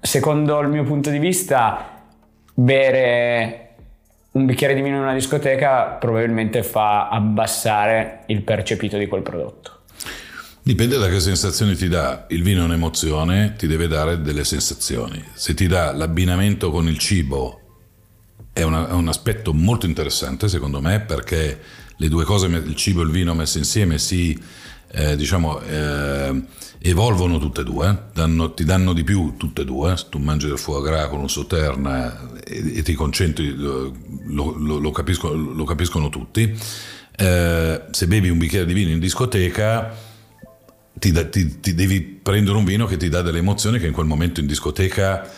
secondo 0.00 0.60
il 0.60 0.68
mio 0.68 0.82
punto 0.82 1.10
di 1.10 1.18
vista, 1.18 2.02
bere 2.52 3.60
un 4.32 4.46
bicchiere 4.46 4.74
di 4.74 4.82
vino 4.82 4.96
in 4.96 5.02
una 5.02 5.14
discoteca 5.14 5.84
probabilmente 5.84 6.64
fa 6.64 7.08
abbassare 7.08 8.24
il 8.26 8.42
percepito 8.42 8.98
di 8.98 9.06
quel 9.06 9.22
prodotto. 9.22 9.82
Dipende 10.62 10.96
da 10.96 11.08
che 11.08 11.20
sensazioni 11.20 11.76
ti 11.76 11.88
dà. 11.88 12.24
Il 12.30 12.42
vino 12.42 12.62
è 12.62 12.64
un'emozione, 12.64 13.54
ti 13.56 13.68
deve 13.68 13.86
dare 13.86 14.20
delle 14.22 14.44
sensazioni. 14.44 15.22
Se 15.34 15.54
ti 15.54 15.68
dà 15.68 15.92
l'abbinamento 15.92 16.70
con 16.70 16.88
il 16.88 16.98
cibo 16.98 17.63
è, 18.54 18.62
una, 18.62 18.88
è, 18.88 18.92
un 18.92 19.08
aspetto 19.08 19.52
molto 19.52 19.84
interessante 19.84 20.48
secondo 20.48 20.80
me 20.80 21.00
perché 21.00 21.60
le 21.96 22.08
due 22.08 22.24
cose, 22.24 22.46
il 22.46 22.74
cibo 22.74 23.02
e 23.02 23.04
il 23.04 23.10
vino 23.10 23.34
messi 23.34 23.58
insieme, 23.58 23.98
si 23.98 24.40
eh, 24.96 25.16
diciamo, 25.16 25.60
eh, 25.60 26.42
evolvono 26.78 27.38
tutte 27.38 27.62
e 27.62 27.64
due, 27.64 28.04
danno, 28.12 28.54
ti 28.54 28.64
danno 28.64 28.92
di 28.92 29.02
più 29.02 29.34
tutte 29.36 29.62
e 29.62 29.64
due. 29.64 29.96
Se 29.96 30.06
tu 30.08 30.18
mangi 30.18 30.46
del 30.46 30.58
foie 30.58 30.82
gras 30.82 31.08
con 31.08 31.20
un 31.20 31.28
sauternes 31.28 32.12
e, 32.44 32.78
e, 32.78 32.82
ti 32.82 32.94
concentri, 32.94 33.54
lo, 33.54 33.92
lo, 34.26 34.78
lo, 34.78 34.90
capisco, 34.90 35.34
lo 35.34 35.64
capiscono 35.64 36.08
tutti. 36.08 36.56
Eh, 37.16 37.82
se 37.90 38.06
bevi 38.06 38.28
un 38.28 38.38
bicchiere 38.38 38.66
di 38.66 38.72
vino 38.72 38.90
in 38.90 38.98
discoteca, 39.00 39.94
ti, 40.92 41.10
da, 41.10 41.24
ti, 41.26 41.60
ti, 41.60 41.74
devi 41.74 42.00
prendere 42.00 42.56
un 42.56 42.64
vino 42.64 42.86
che 42.86 42.96
ti 42.96 43.08
dà 43.08 43.22
delle 43.22 43.38
emozioni 43.38 43.78
che 43.78 43.86
in 43.86 43.92
quel 43.92 44.06
momento 44.06 44.40
in 44.40 44.46
discoteca 44.46 45.28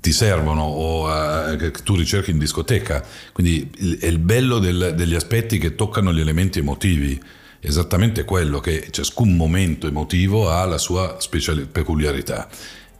ti 0.00 0.12
servono 0.12 0.62
o 0.62 1.08
uh, 1.08 1.56
che 1.56 1.70
tu 1.70 1.94
ricerchi 1.94 2.30
in 2.30 2.38
discoteca. 2.38 3.04
Quindi 3.32 3.70
il, 3.76 3.98
è 3.98 4.06
il 4.06 4.18
bello 4.18 4.58
del, 4.58 4.94
degli 4.96 5.14
aspetti 5.14 5.58
che 5.58 5.74
toccano 5.74 6.12
gli 6.12 6.20
elementi 6.20 6.58
emotivi, 6.58 7.20
esattamente 7.60 8.24
quello 8.24 8.60
che 8.60 8.88
ciascun 8.90 9.36
momento 9.36 9.86
emotivo 9.86 10.50
ha 10.50 10.64
la 10.64 10.78
sua 10.78 11.16
speciali- 11.20 11.66
peculiarità. 11.66 12.48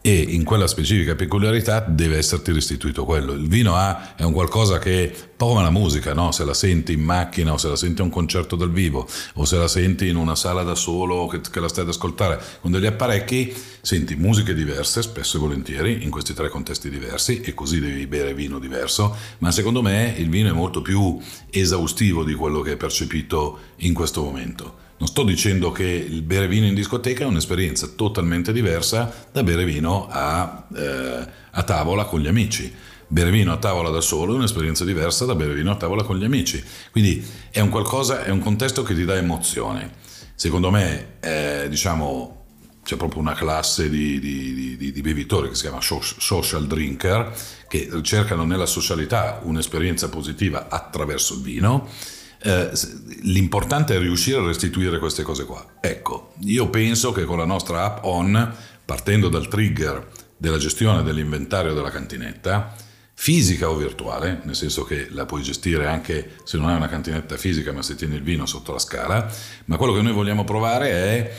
E 0.05 0.13
in 0.13 0.43
quella 0.43 0.67
specifica 0.67 1.15
peculiarità 1.15 1.79
deve 1.79 2.19
esserti 2.19 2.51
restituito 2.51 3.05
quello. 3.05 3.33
Il 3.33 3.49
vino 3.49 3.77
ha, 3.77 4.17
è 4.17 4.25
un 4.25 4.33
qualcosa 4.33 4.81
che, 4.81 5.15
poco 5.37 5.53
come 5.53 5.63
la 5.63 5.71
musica, 5.71 6.13
no? 6.13 6.33
se 6.33 6.45
la 6.45 6.55
senti 6.55 6.93
in 6.93 7.03
macchina 7.03 7.53
o 7.53 7.57
se 7.57 7.69
la 7.69 7.77
senti 7.77 8.01
a 8.01 8.05
un 8.05 8.11
concerto 8.11 8.57
dal 8.57 8.73
vivo 8.73 9.09
o 9.35 9.45
se 9.45 9.57
la 9.57 9.69
senti 9.69 10.09
in 10.09 10.17
una 10.17 10.35
sala 10.35 10.65
da 10.65 10.75
solo 10.75 11.29
che, 11.29 11.41
che 11.41 11.61
la 11.61 11.69
stai 11.69 11.85
ad 11.85 11.91
ascoltare, 11.91 12.43
con 12.61 12.73
degli 12.73 12.87
apparecchi 12.87 13.55
senti 13.81 14.17
musiche 14.17 14.55
diverse, 14.55 15.03
spesso 15.03 15.37
e 15.37 15.41
volentieri, 15.41 16.03
in 16.03 16.11
questi 16.11 16.35
tre 16.35 16.49
contesti 16.49 16.91
diversi 16.91 17.41
e 17.41 17.55
così 17.55 17.79
devi 17.79 18.07
bere 18.09 18.35
vino 18.35 18.59
diverso, 18.59 19.15
ma 19.39 19.53
secondo 19.53 19.83
me 19.83 20.15
il 20.17 20.29
vino 20.29 20.49
è 20.49 20.53
molto 20.53 20.83
più 20.83 21.17
esaustivo 21.49 22.25
di 22.25 22.35
quello 22.35 22.61
che 22.61 22.73
è 22.73 22.77
percepito 22.77 23.59
in 23.77 23.95
questo 23.95 24.23
momento. 24.23 24.82
Non 25.03 25.11
sto 25.11 25.25
dicendo 25.25 25.73
che 25.73 25.83
il 25.83 26.23
bere 26.23 26.47
vino 26.47 26.65
in 26.65 26.75
discoteca 26.75 27.25
è 27.25 27.27
un'esperienza 27.27 27.89
totalmente 27.89 28.53
diversa 28.53 29.13
da 29.33 29.43
bere 29.43 29.65
vino 29.65 30.07
a, 30.09 30.65
eh, 30.73 31.27
a 31.51 31.63
tavola 31.65 32.05
con 32.05 32.21
gli 32.21 32.29
amici. 32.29 32.73
Bere 33.09 33.33
vino 33.33 33.53
a 33.53 33.57
tavola 33.57 33.91
da 33.91 34.01
solo 34.01 34.35
è 34.35 34.37
un'esperienza 34.37 34.85
diversa 34.85 35.25
da 35.25 35.35
bere 35.35 35.55
vino 35.55 35.73
a 35.73 35.75
tavola 35.75 36.05
con 36.05 36.17
gli 36.19 36.23
amici. 36.23 36.63
Quindi 36.93 37.21
è 37.51 37.59
un, 37.59 37.69
qualcosa, 37.71 38.23
è 38.23 38.31
un 38.31 38.39
contesto 38.39 38.85
che 38.85 38.95
ti 38.95 39.05
dà 39.05 39.17
emozione. 39.17 39.91
Secondo 40.37 40.71
me, 40.71 41.17
eh, 41.19 41.67
diciamo, 41.69 42.45
c'è 42.85 42.95
proprio 42.95 43.23
una 43.23 43.35
classe 43.35 43.91
di, 43.91 44.21
di, 44.21 44.77
di, 44.77 44.93
di, 44.93 45.01
bevitori 45.01 45.49
che 45.49 45.57
si 45.57 45.63
chiama 45.63 45.81
social 45.81 46.69
drinker, 46.69 47.35
che 47.67 47.91
cercano 48.03 48.45
nella 48.45 48.67
socialità 48.67 49.41
un'esperienza 49.43 50.09
positiva 50.09 50.69
attraverso 50.69 51.35
il 51.35 51.41
vino 51.41 51.89
eh, 52.43 52.71
l'importante 53.23 53.95
è 53.95 53.99
riuscire 53.99 54.39
a 54.39 54.47
restituire 54.47 54.99
queste 54.99 55.23
cose 55.23 55.45
qua. 55.45 55.65
Ecco, 55.81 56.33
io 56.41 56.69
penso 56.69 57.13
che 57.13 57.25
con 57.25 57.39
la 57.39 57.45
nostra 57.45 57.85
app 57.85 58.05
on, 58.05 58.55
partendo 58.85 59.29
dal 59.29 59.49
trigger 59.49 60.09
della 60.37 60.59
gestione 60.59 61.03
dell'inventario 61.03 61.73
della 61.73 61.91
cantinetta, 61.91 62.75
fisica 63.15 63.71
o 63.71 63.77
virtuale, 63.77 64.41
nel 64.43 64.57
senso 64.57 64.83
che 64.83 65.07
la 65.11 65.27
puoi 65.27 65.43
gestire 65.43 65.87
anche 65.87 66.33
se 66.43 66.59
non 66.59 66.69
hai 66.69 66.77
una 66.77 66.89
cantinetta 66.89 67.37
fisica 67.37 67.71
ma 67.71 67.81
se 67.81 67.95
tieni 67.95 68.17
il 68.17 68.23
vino 68.23 68.47
sotto 68.47 68.73
la 68.73 68.81
scala, 68.81 69.31
ma 69.67 69.77
quello 69.77 69.93
che 69.93 70.03
noi 70.03 70.13
vogliamo 70.13 70.43
provare 70.43 70.91
è 70.91 71.33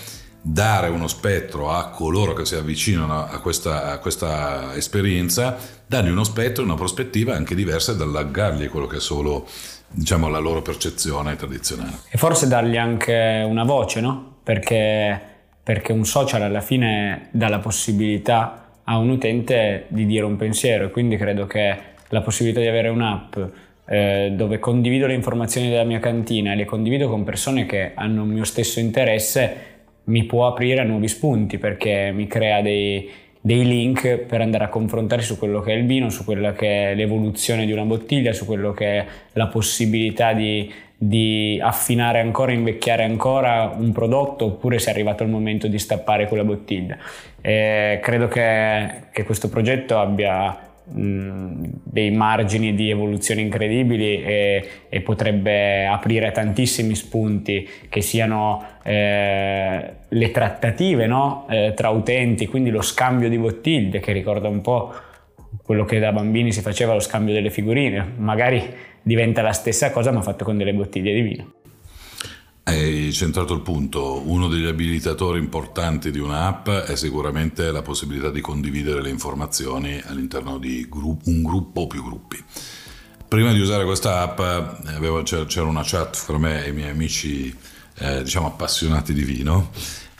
dare 0.45 0.89
uno 0.89 1.07
spettro 1.07 1.71
a 1.71 1.89
coloro 1.89 2.33
che 2.33 2.45
si 2.45 2.55
avvicinano 2.55 3.25
a 3.25 3.39
questa, 3.39 3.91
a 3.91 3.97
questa 3.99 4.75
esperienza, 4.75 5.57
dargli 5.85 6.09
uno 6.09 6.23
spettro, 6.23 6.63
una 6.63 6.75
prospettiva 6.75 7.35
anche 7.35 7.55
diversa 7.55 7.93
e 7.93 7.95
dall'aggargli 7.95 8.69
quello 8.69 8.87
che 8.87 8.97
è 8.97 9.01
solo 9.01 9.47
diciamo, 9.93 10.27
la 10.27 10.39
loro 10.39 10.61
percezione 10.61 11.35
tradizionale. 11.35 11.99
E 12.09 12.17
forse 12.17 12.47
dargli 12.47 12.77
anche 12.77 13.45
una 13.47 13.63
voce, 13.63 14.01
no? 14.01 14.37
Perché, 14.43 15.19
perché 15.61 15.93
un 15.93 16.05
social 16.05 16.41
alla 16.41 16.61
fine 16.61 17.29
dà 17.31 17.47
la 17.47 17.59
possibilità 17.59 18.63
a 18.83 18.97
un 18.97 19.09
utente 19.09 19.85
di 19.87 20.05
dire 20.05 20.25
un 20.25 20.35
pensiero 20.35 20.85
e 20.85 20.89
quindi 20.89 21.15
credo 21.15 21.45
che 21.47 21.77
la 22.09 22.21
possibilità 22.21 22.59
di 22.59 22.67
avere 22.67 22.89
un'app 22.89 23.37
eh, 23.85 24.33
dove 24.35 24.59
condivido 24.59 25.07
le 25.07 25.13
informazioni 25.13 25.69
della 25.69 25.83
mia 25.83 25.99
cantina 25.99 26.51
e 26.51 26.55
le 26.55 26.65
condivido 26.65 27.09
con 27.09 27.23
persone 27.23 27.65
che 27.65 27.91
hanno 27.95 28.23
il 28.23 28.29
mio 28.29 28.43
stesso 28.43 28.79
interesse 28.79 29.71
mi 30.05 30.25
può 30.25 30.47
aprire 30.47 30.81
a 30.81 30.83
nuovi 30.83 31.07
spunti 31.07 31.57
perché 31.57 32.11
mi 32.13 32.27
crea 32.27 32.61
dei, 32.61 33.09
dei 33.45 33.65
link 33.65 34.19
per 34.19 34.39
andare 34.39 34.63
a 34.63 34.69
confrontare 34.69 35.21
su 35.21 35.37
quello 35.37 35.59
che 35.59 35.73
è 35.73 35.75
il 35.75 35.85
vino, 35.85 36.09
su 36.09 36.23
quella 36.23 36.53
che 36.53 36.91
è 36.91 36.95
l'evoluzione 36.95 37.65
di 37.65 37.73
una 37.73 37.83
bottiglia, 37.83 38.31
su 38.31 38.45
quello 38.45 38.71
che 38.71 38.99
è 38.99 39.05
la 39.33 39.47
possibilità 39.47 40.31
di, 40.31 40.71
di 40.95 41.59
affinare 41.61 42.21
ancora, 42.21 42.53
invecchiare 42.53 43.03
ancora 43.03 43.75
un 43.77 43.91
prodotto 43.91 44.45
oppure 44.45 44.79
se 44.79 44.87
è 44.87 44.93
arrivato 44.93 45.23
il 45.23 45.29
momento 45.29 45.67
di 45.67 45.77
stappare 45.77 46.29
quella 46.29 46.45
bottiglia. 46.45 46.97
E 47.41 47.99
credo 48.01 48.29
che, 48.29 49.07
che 49.11 49.25
questo 49.25 49.49
progetto 49.49 49.99
abbia 49.99 50.71
dei 50.85 52.11
margini 52.11 52.75
di 52.75 52.89
evoluzione 52.89 53.41
incredibili 53.41 54.21
e, 54.21 54.69
e, 54.89 55.01
potrebbe 55.01 55.85
aprire 55.85 56.31
tantissimi 56.31 56.93
spunti 56.93 57.67
che 57.87 58.01
siano 58.01 58.63
eh, 58.83 59.93
le 60.07 60.31
trattative 60.31 61.07
no? 61.07 61.45
eh, 61.49 61.73
tra 61.73 61.89
utenti, 61.89 62.47
quindi 62.47 62.69
lo 62.69 62.81
scambio 62.81 63.29
di 63.29 63.37
bottiglie 63.37 63.99
che 63.99 64.11
ricorda 64.11 64.49
un 64.49 64.61
po' 64.61 64.93
quello 65.63 65.85
che 65.85 65.99
da 65.99 66.11
bambini 66.11 66.51
si 66.51 66.61
faceva 66.61 66.93
lo 66.93 66.99
scambio 66.99 67.33
delle 67.33 67.49
figurine, 67.49 68.13
magari 68.17 68.61
diventa 69.01 69.41
la 69.41 69.53
stessa 69.53 69.91
cosa 69.91 70.11
ma 70.11 70.21
fatto 70.21 70.43
con 70.43 70.57
delle 70.57 70.73
bottiglie 70.73 71.13
di 71.13 71.21
vino. 71.21 71.53
Hai 72.65 73.11
centrato 73.11 73.53
il 73.53 73.59
punto, 73.59 74.21
uno 74.25 74.47
degli 74.47 74.65
abilitatori 74.65 75.37
importanti 75.37 76.11
di 76.11 76.19
un'app 76.19 76.69
è 76.69 76.95
sicuramente 76.95 77.69
la 77.73 77.81
possibilità 77.81 78.29
di 78.29 78.39
condividere 78.39 79.01
le 79.01 79.09
informazioni 79.09 80.01
all'interno 80.05 80.57
di 80.59 80.87
un 80.89 81.43
gruppo 81.43 81.81
o 81.81 81.87
più 81.87 82.01
gruppi. 82.01 82.41
Prima 83.27 83.51
di 83.51 83.59
usare 83.59 83.83
questa 83.83 84.21
app 84.21 84.39
avevo, 84.39 85.21
c'era 85.23 85.65
una 85.65 85.83
chat 85.83 86.15
fra 86.15 86.37
me 86.37 86.63
e 86.63 86.69
i 86.69 86.71
miei 86.71 86.89
amici 86.89 87.53
eh, 87.95 88.23
diciamo 88.23 88.47
appassionati 88.47 89.13
di 89.13 89.23
vino 89.23 89.69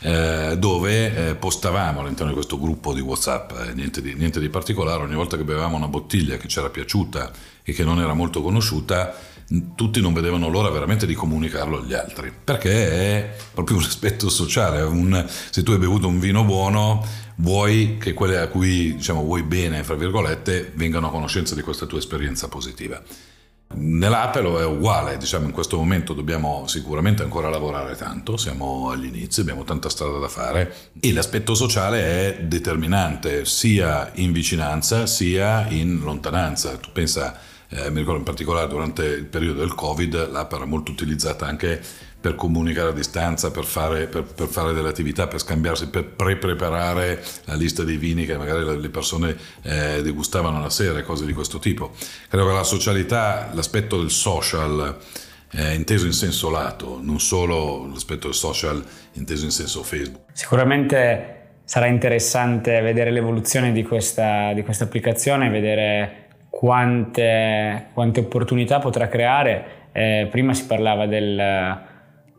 eh, 0.00 0.56
dove 0.58 1.30
eh, 1.30 1.34
postavamo 1.36 2.00
all'interno 2.00 2.28
di 2.28 2.34
questo 2.34 2.60
gruppo 2.60 2.92
di 2.92 3.00
Whatsapp, 3.00 3.52
eh, 3.52 3.72
niente 3.72 4.02
di, 4.02 4.12
niente 4.12 4.38
di 4.38 4.50
particolare, 4.50 5.02
ogni 5.02 5.14
volta 5.14 5.38
che 5.38 5.44
bevevamo 5.44 5.78
una 5.78 5.88
bottiglia 5.88 6.36
che 6.36 6.46
ci 6.46 6.58
era 6.58 6.68
piaciuta 6.68 7.32
e 7.62 7.72
che 7.72 7.84
non 7.84 8.00
era 8.00 8.12
molto 8.12 8.42
conosciuta 8.42 9.14
tutti 9.74 10.00
non 10.00 10.12
vedevano 10.12 10.48
l'ora 10.48 10.70
veramente 10.70 11.06
di 11.06 11.14
comunicarlo 11.14 11.78
agli 11.78 11.94
altri, 11.94 12.32
perché 12.32 12.90
è 12.90 13.36
proprio 13.52 13.76
un 13.76 13.84
aspetto 13.84 14.28
sociale, 14.28 14.82
un, 14.82 15.24
se 15.50 15.62
tu 15.62 15.72
hai 15.72 15.78
bevuto 15.78 16.08
un 16.08 16.18
vino 16.18 16.44
buono 16.44 17.22
vuoi 17.36 17.96
che 17.98 18.12
quelle 18.12 18.38
a 18.38 18.48
cui 18.48 18.94
diciamo, 18.94 19.22
vuoi 19.22 19.42
bene, 19.42 19.82
fra 19.82 19.94
virgolette, 19.94 20.72
vengano 20.74 21.08
a 21.08 21.10
conoscenza 21.10 21.54
di 21.54 21.62
questa 21.62 21.86
tua 21.86 21.98
esperienza 21.98 22.48
positiva. 22.48 23.02
Nell'Apple 23.76 24.60
è 24.60 24.64
uguale, 24.64 25.16
diciamo 25.16 25.46
in 25.46 25.52
questo 25.52 25.76
momento 25.76 26.12
dobbiamo 26.12 26.64
sicuramente 26.68 27.24
ancora 27.24 27.48
lavorare 27.48 27.96
tanto, 27.96 28.36
siamo 28.36 28.90
agli 28.90 29.06
inizi, 29.06 29.40
abbiamo 29.40 29.64
tanta 29.64 29.88
strada 29.88 30.18
da 30.18 30.28
fare 30.28 30.92
e 31.00 31.12
l'aspetto 31.12 31.54
sociale 31.54 32.02
è 32.02 32.42
determinante 32.44 33.44
sia 33.44 34.12
in 34.16 34.30
vicinanza 34.30 35.06
sia 35.06 35.66
in 35.70 35.98
lontananza. 36.00 36.76
Tu 36.76 36.90
pensa 36.92 37.36
eh, 37.74 37.90
mi 37.90 37.98
ricordo 37.98 38.18
in 38.18 38.24
particolare 38.24 38.68
durante 38.68 39.04
il 39.04 39.24
periodo 39.24 39.60
del 39.60 39.74
Covid 39.74 40.30
l'app 40.30 40.52
era 40.52 40.64
molto 40.64 40.92
utilizzata 40.92 41.46
anche 41.46 41.80
per 42.20 42.36
comunicare 42.36 42.88
a 42.88 42.92
distanza, 42.92 43.50
per 43.50 43.64
fare, 43.64 44.06
per, 44.06 44.22
per 44.22 44.46
fare 44.46 44.72
delle 44.72 44.88
attività, 44.88 45.26
per 45.26 45.40
scambiarsi, 45.40 45.88
per 45.88 46.04
pre-preparare 46.06 47.22
la 47.44 47.54
lista 47.54 47.82
dei 47.82 47.98
vini 47.98 48.24
che 48.24 48.38
magari 48.38 48.80
le 48.80 48.88
persone 48.88 49.36
eh, 49.62 50.00
degustavano 50.00 50.58
la 50.58 50.70
sera 50.70 51.02
cose 51.02 51.26
di 51.26 51.34
questo 51.34 51.58
tipo. 51.58 51.92
Credo 52.28 52.46
che 52.46 52.52
la 52.54 52.62
socialità, 52.62 53.50
l'aspetto 53.52 53.98
del 53.98 54.10
social, 54.10 54.96
eh, 55.50 55.74
inteso 55.74 56.06
in 56.06 56.14
senso 56.14 56.48
lato, 56.48 56.98
non 57.02 57.20
solo 57.20 57.86
l'aspetto 57.88 58.28
del 58.28 58.36
social 58.36 58.82
inteso 59.14 59.44
in 59.44 59.50
senso 59.50 59.82
Facebook. 59.82 60.22
Sicuramente 60.32 61.58
sarà 61.64 61.86
interessante 61.86 62.80
vedere 62.80 63.10
l'evoluzione 63.10 63.72
di 63.72 63.82
questa, 63.82 64.54
di 64.54 64.62
questa 64.62 64.84
applicazione, 64.84 65.50
vedere 65.50 66.23
quante, 66.56 67.88
quante 67.92 68.20
opportunità 68.20 68.78
potrà 68.78 69.08
creare. 69.08 69.82
Eh, 69.90 70.28
prima 70.30 70.54
si 70.54 70.66
parlava 70.66 71.06
del, 71.06 71.80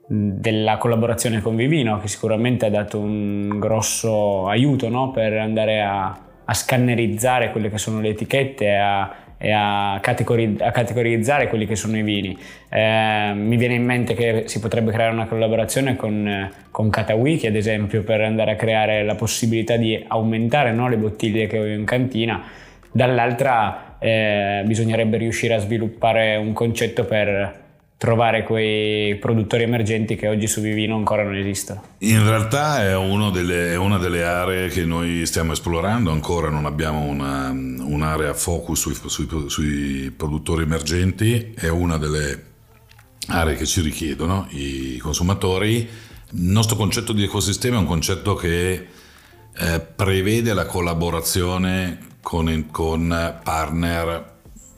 della 0.07 0.77
collaborazione 0.77 1.41
con 1.41 1.55
Vivino, 1.57 1.99
che 1.99 2.07
sicuramente 2.07 2.65
ha 2.65 2.69
dato 2.69 2.97
un 2.97 3.59
grosso 3.59 4.47
aiuto 4.47 4.87
no? 4.87 5.11
per 5.11 5.33
andare 5.33 5.81
a, 5.81 6.17
a, 6.45 6.53
scannerizzare 6.53 7.51
quelle 7.51 7.69
che 7.69 7.77
sono 7.77 7.99
le 7.99 8.09
etichette 8.09 8.77
a, 8.77 9.15
e 9.37 9.51
a, 9.51 9.99
categori, 10.01 10.57
a, 10.61 10.71
categorizzare 10.71 11.49
quelli 11.49 11.65
che 11.65 11.75
sono 11.75 11.97
i 11.97 12.01
vini. 12.01 12.37
Eh, 12.69 13.33
mi 13.35 13.57
viene 13.57 13.73
in 13.73 13.83
mente 13.83 14.13
che 14.13 14.43
si 14.45 14.59
potrebbe 14.61 14.93
creare 14.93 15.11
una 15.11 15.25
collaborazione 15.25 15.97
con, 15.97 16.49
con 16.71 16.89
Katawiki, 16.89 17.47
ad 17.47 17.55
esempio, 17.55 18.01
per 18.03 18.21
andare 18.21 18.51
a 18.51 18.55
creare 18.55 19.03
la 19.03 19.15
possibilità 19.15 19.75
di 19.75 20.01
aumentare 20.07 20.71
no? 20.71 20.87
le 20.87 20.95
bottiglie 20.97 21.47
che 21.47 21.59
ho 21.59 21.65
in 21.65 21.83
cantina. 21.83 22.41
Dall'altra 22.91 23.84
eh, 24.05 24.61
bisognerebbe 24.67 25.17
riuscire 25.17 25.55
a 25.55 25.59
sviluppare 25.59 26.35
un 26.35 26.53
concetto 26.53 27.05
per 27.05 27.63
trovare 27.97 28.43
quei 28.43 29.15
produttori 29.15 29.63
emergenti 29.63 30.15
che 30.15 30.27
oggi 30.27 30.45
su 30.45 30.61
Vivino 30.61 30.95
ancora 30.95 31.23
non 31.23 31.35
esistono. 31.35 31.81
In 31.99 32.23
realtà 32.23 32.83
è, 32.83 32.95
delle, 33.31 33.71
è 33.71 33.77
una 33.77 33.97
delle 33.97 34.23
aree 34.23 34.67
che 34.67 34.85
noi 34.85 35.25
stiamo 35.25 35.53
esplorando, 35.53 36.11
ancora 36.11 36.49
non 36.49 36.65
abbiamo 36.65 37.01
una, 37.01 37.49
un'area 37.49 38.35
focus 38.35 38.79
sui, 38.79 38.93
sui, 38.93 39.27
sui 39.49 40.13
produttori 40.15 40.61
emergenti, 40.61 41.53
è 41.55 41.69
una 41.69 41.97
delle 41.97 42.43
aree 43.29 43.55
che 43.55 43.65
ci 43.65 43.81
richiedono 43.81 44.45
i 44.51 44.97
consumatori. 44.97 45.77
Il 45.77 46.41
nostro 46.51 46.75
concetto 46.75 47.11
di 47.11 47.23
ecosistema 47.23 47.77
è 47.77 47.79
un 47.79 47.87
concetto 47.87 48.35
che 48.35 48.85
eh, 49.57 49.79
prevede 49.79 50.53
la 50.53 50.67
collaborazione 50.67 52.13
con, 52.25 52.69
con 52.71 53.39
partner 53.43 54.33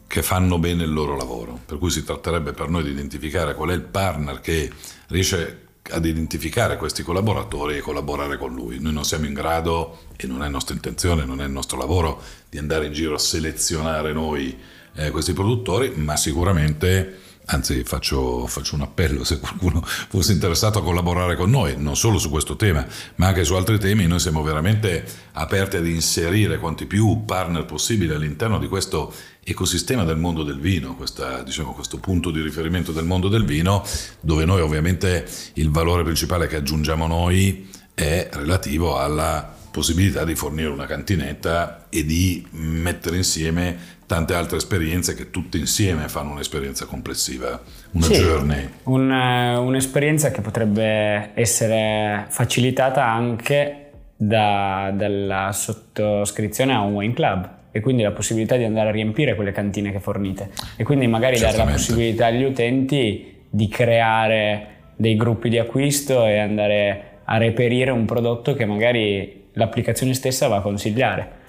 che 0.06 0.22
fanno 0.22 0.60
bene 0.60 0.84
il 0.84 0.92
loro 0.92 1.16
lavoro. 1.16 1.58
Per 1.66 1.78
cui 1.78 1.90
si 1.90 2.04
tratterebbe 2.04 2.52
per 2.52 2.68
noi 2.68 2.84
di 2.84 2.90
identificare 2.90 3.56
qual 3.56 3.70
è 3.70 3.74
il 3.74 3.84
partner 3.84 4.42
che 4.42 4.70
riesce 5.08 5.62
ad 5.90 6.06
identificare 6.06 6.76
questi 6.76 7.04
collaboratori 7.04 7.78
e 7.78 7.80
collaborare 7.80 8.38
con 8.38 8.54
lui. 8.54 8.82
Noi 8.82 8.92
non 8.92 9.06
siamo 9.06 9.28
in 9.28 9.34
grado, 9.34 10.00
e 10.18 10.28
non 10.28 10.44
è 10.44 10.50
nostra 10.50 10.76
intenzione, 10.76 11.24
non 11.24 11.40
è 11.40 11.46
il 11.46 11.52
nostro 11.52 11.78
lavoro, 11.78 12.22
di 12.50 12.58
andare 12.58 12.88
in 12.88 12.92
giro 12.92 13.16
a 13.16 13.20
selezionare 13.20 14.12
noi 14.12 14.58
eh, 14.96 15.10
questi 15.12 15.32
produttori, 15.32 15.94
ma 15.96 16.18
sicuramente 16.18 17.18
Anzi, 17.50 17.84
faccio, 17.86 18.46
faccio, 18.46 18.76
un 18.76 18.82
appello 18.82 19.24
se 19.24 19.40
qualcuno 19.40 19.82
fosse 19.82 20.34
interessato 20.34 20.80
a 20.80 20.84
collaborare 20.84 21.38
con 21.38 21.50
noi, 21.50 21.76
non 21.78 21.96
solo 21.96 22.18
su 22.18 22.30
questo 22.30 22.58
tema, 22.58 22.86
ma 23.16 23.28
anche 23.28 23.46
su 23.46 23.54
altri 23.54 23.80
temi. 23.80 24.06
Noi 24.06 24.20
siamo 24.20 24.44
veramente 24.44 25.06
aperti 25.32 25.78
ad 25.78 25.88
inserire 25.88 26.58
quanti 26.58 26.86
più 26.86 27.24
partner 27.24 27.64
possibili 27.64 28.14
all'interno 28.14 28.60
di 28.60 28.68
questo 28.68 29.14
ecosistema 29.46 30.04
del 30.04 30.18
mondo 30.18 30.44
del 30.44 30.60
vino, 30.60 30.96
questa, 30.96 31.42
diciamo, 31.42 31.72
questo 31.72 32.00
punto 32.00 32.32
di 32.32 32.42
riferimento 32.42 32.92
del 32.92 33.06
mondo 33.06 33.30
del 33.30 33.46
vino, 33.46 33.82
dove 34.20 34.44
noi 34.44 34.60
ovviamente 34.60 35.26
il 35.54 35.72
valore 35.72 36.04
principale 36.04 36.48
che 36.48 36.58
aggiungiamo 36.58 37.08
noi 37.08 37.70
è 37.94 38.30
relativo 38.34 38.98
alla 38.98 39.57
possibilità 39.72 40.24
di 40.24 40.36
fornire 40.36 40.70
una 40.70 40.86
cantinetta 40.86 41.86
e 41.90 42.06
di 42.06 42.46
mettere 42.52 43.18
insieme 43.18 43.96
tante 44.08 44.34
altre 44.34 44.58
esperienze 44.58 45.14
che 45.14 45.32
tutte 45.32 45.58
insieme 45.58 46.08
fanno 46.08 46.32
un'esperienza 46.32 46.86
complessiva, 46.86 47.62
una 47.92 48.06
sì, 48.06 48.14
journey. 48.14 48.70
Un, 48.84 49.12
un'esperienza 49.12 50.32
che 50.32 50.42
potrebbe 50.42 51.32
essere 51.34 52.26
facilitata 52.30 53.06
anche 53.06 53.92
da, 54.16 54.92
dalla 54.96 55.52
sottoscrizione 55.52 56.74
a 56.74 56.82
un 56.82 56.94
wine 56.94 57.14
club 57.14 57.50
e 57.72 57.82
quindi 57.82 58.02
la 58.02 58.12
possibilità 58.12 58.56
di 58.56 58.64
andare 58.64 58.90
a 58.90 58.92
riempire 58.92 59.36
quelle 59.36 59.52
cantine 59.52 59.92
che 59.92 60.00
fornite. 60.00 60.52
E 60.78 60.84
quindi 60.84 61.06
magari 61.08 61.38
dare 61.38 61.58
la 61.58 61.66
possibilità 61.66 62.28
agli 62.28 62.44
utenti 62.44 63.36
di 63.50 63.68
creare 63.68 64.76
dei 64.96 65.16
gruppi 65.16 65.50
di 65.50 65.60
acquisto 65.60 66.26
e 66.26 66.40
andare 66.40 67.20
a 67.26 67.38
reperire 67.38 67.92
un 67.92 68.06
prodotto 68.06 68.54
che 68.54 68.66
magari 68.66 69.37
l'applicazione 69.58 70.14
stessa 70.14 70.48
va 70.48 70.58
a 70.58 70.62
consigliare. 70.62 71.46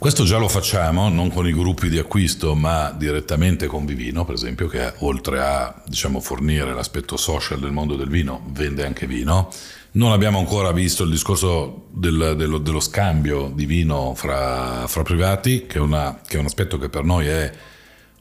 Questo 0.00 0.24
già 0.24 0.38
lo 0.38 0.48
facciamo, 0.48 1.10
non 1.10 1.30
con 1.30 1.46
i 1.46 1.52
gruppi 1.52 1.90
di 1.90 1.98
acquisto, 1.98 2.54
ma 2.54 2.90
direttamente 2.90 3.66
con 3.66 3.84
Vivino, 3.84 4.24
per 4.24 4.34
esempio, 4.34 4.66
che 4.66 4.94
oltre 5.00 5.40
a 5.40 5.82
diciamo, 5.84 6.20
fornire 6.20 6.72
l'aspetto 6.72 7.18
social 7.18 7.60
del 7.60 7.70
mondo 7.70 7.96
del 7.96 8.08
vino, 8.08 8.42
vende 8.46 8.86
anche 8.86 9.06
vino. 9.06 9.50
Non 9.92 10.12
abbiamo 10.12 10.38
ancora 10.38 10.72
visto 10.72 11.04
il 11.04 11.10
discorso 11.10 11.88
del, 11.90 12.32
dello, 12.38 12.56
dello, 12.56 12.80
scambio 12.80 13.52
di 13.54 13.66
vino 13.66 14.14
fra, 14.14 14.86
fra 14.86 15.02
privati, 15.02 15.66
che 15.66 15.78
una, 15.78 16.18
che 16.26 16.36
è, 16.36 16.40
un 16.40 16.46
aspetto 16.46 16.78
che 16.78 16.88
per 16.88 17.04
noi 17.04 17.26
è 17.26 17.52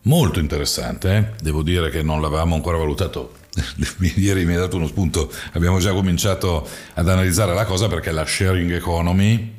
molto 0.02 0.40
interessante. 0.40 1.36
Devo 1.42 1.64
dire 1.64 1.90
che 1.90 2.04
non 2.04 2.20
l'avevamo 2.22 2.56
ancora 2.56 2.78
valutato. 2.78 3.39
Ieri 4.16 4.46
mi 4.46 4.56
ha 4.56 4.60
dato 4.60 4.78
uno 4.78 4.88
spunto, 4.88 5.32
abbiamo 5.54 5.80
già 5.80 5.92
cominciato 5.92 6.68
ad 6.94 7.08
analizzare 7.08 7.54
la 7.54 7.66
cosa 7.66 7.88
perché 7.88 8.12
la 8.12 8.26
sharing 8.26 8.72
economy 8.72 9.58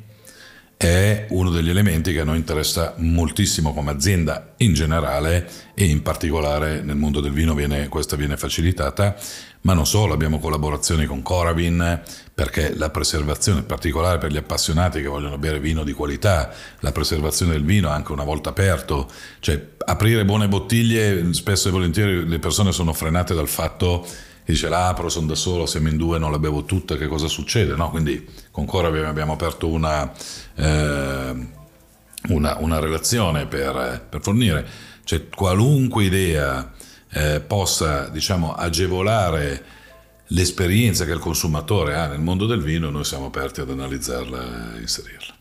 è 0.81 1.27
uno 1.29 1.51
degli 1.51 1.69
elementi 1.69 2.11
che 2.11 2.21
a 2.21 2.23
noi 2.23 2.37
interessa 2.37 2.95
moltissimo 2.97 3.71
come 3.71 3.91
azienda 3.91 4.53
in 4.57 4.73
generale 4.73 5.47
e 5.75 5.85
in 5.85 6.01
particolare 6.01 6.81
nel 6.81 6.95
mondo 6.95 7.19
del 7.19 7.33
vino 7.33 7.53
viene, 7.53 7.87
questa 7.87 8.15
viene 8.15 8.35
facilitata, 8.35 9.15
ma 9.61 9.73
non 9.73 9.85
solo, 9.85 10.13
abbiamo 10.13 10.39
collaborazioni 10.39 11.05
con 11.05 11.21
Coravin 11.21 12.01
perché 12.33 12.75
la 12.75 12.89
preservazione, 12.89 13.59
in 13.59 13.65
particolare 13.65 14.17
per 14.17 14.31
gli 14.31 14.37
appassionati 14.37 15.01
che 15.01 15.07
vogliono 15.07 15.37
bere 15.37 15.59
vino 15.59 15.83
di 15.83 15.93
qualità, 15.93 16.51
la 16.79 16.91
preservazione 16.91 17.51
del 17.51 17.63
vino 17.63 17.89
anche 17.89 18.11
una 18.11 18.23
volta 18.23 18.49
aperto, 18.49 19.09
cioè 19.39 19.63
aprire 19.85 20.25
buone 20.25 20.47
bottiglie, 20.47 21.33
spesso 21.33 21.67
e 21.67 21.71
volentieri 21.71 22.27
le 22.27 22.39
persone 22.39 22.71
sono 22.71 22.93
frenate 22.93 23.33
dal 23.33 23.47
fatto 23.47 24.05
dice 24.43 24.69
la 24.69 24.87
apro, 24.87 25.09
sono 25.09 25.27
da 25.27 25.35
solo, 25.35 25.65
siamo 25.65 25.89
in 25.89 25.97
due, 25.97 26.19
non 26.19 26.31
la 26.31 26.39
bevo 26.39 26.63
tutta, 26.63 26.97
che 26.97 27.07
cosa 27.07 27.27
succede? 27.27 27.75
No? 27.75 27.89
Quindi 27.89 28.27
con 28.51 28.65
Cora 28.65 28.87
abbiamo 29.07 29.33
aperto 29.33 29.67
una, 29.67 30.11
eh, 30.55 31.47
una, 32.27 32.57
una 32.59 32.79
relazione 32.79 33.45
per, 33.47 34.05
per, 34.09 34.21
fornire, 34.21 34.67
cioè 35.03 35.27
qualunque 35.29 36.03
idea 36.05 36.71
eh, 37.13 37.41
possa 37.41 38.09
diciamo, 38.09 38.53
agevolare 38.53 39.79
l'esperienza 40.27 41.05
che 41.05 41.11
il 41.11 41.19
consumatore 41.19 41.95
ha 41.95 42.07
nel 42.07 42.19
mondo 42.19 42.45
del 42.45 42.61
vino, 42.61 42.89
noi 42.89 43.03
siamo 43.03 43.25
aperti 43.25 43.61
ad 43.61 43.69
analizzarla 43.69 44.75
e 44.75 44.79
inserirla. 44.79 45.33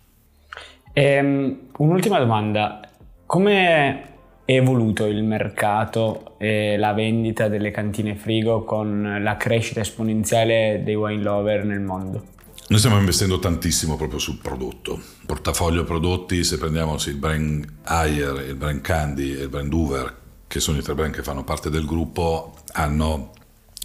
Ehm, 0.92 1.68
un'ultima 1.76 2.18
domanda, 2.18 2.80
come 3.26 4.02
è 4.44 4.54
evoluto 4.56 5.06
il 5.06 5.22
mercato 5.22 6.34
e 6.38 6.76
la 6.76 6.92
vendita 6.92 7.48
delle 7.48 7.70
cantine 7.70 8.16
frigo 8.16 8.64
con 8.64 9.18
la 9.22 9.36
crescita 9.36 9.80
esponenziale 9.80 10.82
dei 10.84 10.96
wine 10.96 11.22
lover 11.22 11.64
nel 11.64 11.80
mondo? 11.80 12.24
Noi 12.66 12.78
stiamo 12.78 12.98
investendo 12.98 13.38
tantissimo 13.38 13.96
proprio 13.96 14.18
sul 14.18 14.38
prodotto. 14.40 15.00
Portafoglio 15.26 15.84
prodotti, 15.84 16.44
se 16.44 16.56
prendiamo 16.58 16.96
il 17.04 17.16
brand 17.16 17.64
Ayer, 17.84 18.44
il 18.48 18.54
brand 18.54 18.80
Candy 18.80 19.34
e 19.34 19.42
il 19.42 19.48
brand 19.48 19.72
Hoover, 19.72 20.19
che 20.50 20.58
sono 20.58 20.78
i 20.78 20.82
tre 20.82 20.96
brand 20.96 21.14
che 21.14 21.22
fanno 21.22 21.44
parte 21.44 21.70
del 21.70 21.84
gruppo, 21.84 22.56
hanno 22.72 23.30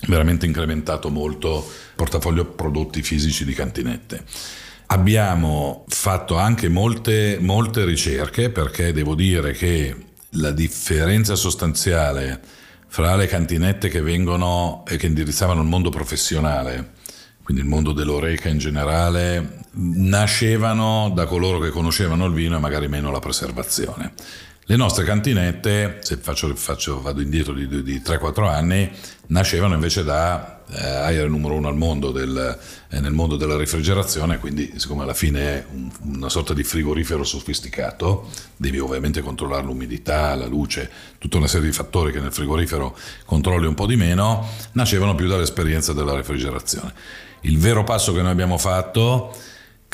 veramente 0.08 0.48
incrementato 0.48 1.12
molto 1.12 1.58
il 1.58 1.94
portafoglio 1.94 2.44
prodotti 2.44 3.04
fisici 3.04 3.46
di 3.46 3.54
cantinette. 3.54 4.24
Abbiamo 4.88 5.86
fatto 5.88 6.38
anche 6.38 6.68
molte, 6.68 7.38
molte 7.40 7.86
ricerche 7.86 8.50
perché 8.50 8.94
devo 8.94 9.14
dire 9.14 9.52
che 9.52 9.96
la 10.32 10.50
differenza 10.50 11.36
sostanziale 11.36 12.42
fra 12.88 13.16
le 13.16 13.28
cantinette 13.28 13.88
che 13.88 14.02
vengono 14.02 14.84
e 14.88 14.98
che 14.98 15.06
indirizzavano 15.06 15.62
il 15.62 15.68
mondo 15.68 15.92
professionale, 15.92 16.94
quindi 17.44 17.62
il 17.62 17.70
mondo 17.70 17.92
dell'oreca 17.92 18.50
in 18.50 18.58
generale, 18.58 19.60
nascevano 19.74 21.12
da 21.14 21.28
coloro 21.28 21.60
che 21.60 21.70
conoscevano 21.70 22.26
il 22.26 22.34
vino 22.34 22.56
e 22.56 22.60
magari 22.60 22.88
meno 22.88 23.12
la 23.12 23.20
preservazione. 23.20 24.14
Le 24.68 24.78
nostre 24.78 25.04
cantinette, 25.04 26.00
se 26.02 26.18
faccio, 26.18 26.56
faccio, 26.56 27.00
vado 27.00 27.22
indietro 27.22 27.54
di, 27.54 27.68
di 27.84 28.02
3-4 28.04 28.48
anni, 28.48 28.92
nascevano 29.28 29.76
invece 29.76 30.04
da 30.04 30.64
eh, 30.72 30.88
Air 30.88 31.30
numero 31.30 31.54
uno 31.54 31.68
al 31.68 31.76
mondo 31.76 32.12
del, 32.12 32.60
eh, 32.90 33.00
nel 33.00 33.12
mondo 33.12 33.36
della 33.36 33.58
refrigerazione, 33.58 34.40
quindi 34.40 34.74
siccome 34.78 35.04
alla 35.04 35.14
fine 35.14 35.40
è 35.40 35.66
un, 35.72 35.92
una 36.16 36.30
sorta 36.30 36.56
di 36.56 36.64
frigorifero 36.64 37.24
sofisticato, 37.24 38.28
devi 38.58 38.80
ovviamente 38.80 39.22
controllare 39.22 39.62
l'umidità, 39.62 40.34
la 40.34 40.48
luce, 40.48 40.90
tutta 41.20 41.38
una 41.38 41.48
serie 41.48 41.68
di 41.68 41.72
fattori 41.72 42.12
che 42.12 42.20
nel 42.20 42.34
frigorifero 42.34 42.98
controlli 43.26 43.68
un 43.68 43.76
po' 43.76 43.86
di 43.86 43.98
meno, 43.98 44.50
nascevano 44.72 45.14
più 45.14 45.28
dall'esperienza 45.28 45.94
della 45.94 46.16
refrigerazione. 46.16 46.92
Il 47.42 47.60
vero 47.60 47.84
passo 47.84 48.14
che 48.14 48.24
noi 48.24 48.32
abbiamo 48.32 48.58
fatto 48.58 49.32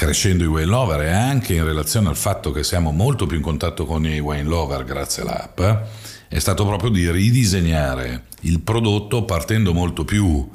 crescendo 0.01 0.43
i 0.43 0.47
wine 0.47 0.65
lover 0.65 1.01
e 1.01 1.11
anche 1.11 1.53
in 1.53 1.63
relazione 1.63 2.09
al 2.09 2.15
fatto 2.15 2.49
che 2.49 2.63
siamo 2.63 2.89
molto 2.89 3.27
più 3.27 3.37
in 3.37 3.43
contatto 3.43 3.85
con 3.85 4.03
i 4.03 4.19
wine 4.19 4.49
lover 4.49 4.83
grazie 4.83 5.21
all'app, 5.21 5.61
è 6.27 6.39
stato 6.39 6.65
proprio 6.65 6.89
di 6.89 7.11
ridisegnare 7.11 8.23
il 8.41 8.61
prodotto 8.61 9.25
partendo 9.25 9.75
molto 9.75 10.03
più 10.03 10.49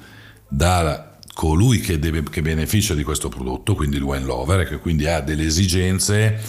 da 0.49 1.17
colui 1.33 1.79
che, 1.79 2.01
deve, 2.01 2.25
che 2.25 2.43
beneficia 2.43 2.95
di 2.95 3.05
questo 3.05 3.29
prodotto, 3.29 3.77
quindi 3.77 3.99
il 3.99 4.03
wine 4.03 4.25
lover, 4.25 4.63
e 4.63 4.67
che 4.67 4.79
quindi 4.79 5.07
ha 5.07 5.21
delle 5.21 5.45
esigenze 5.45 6.41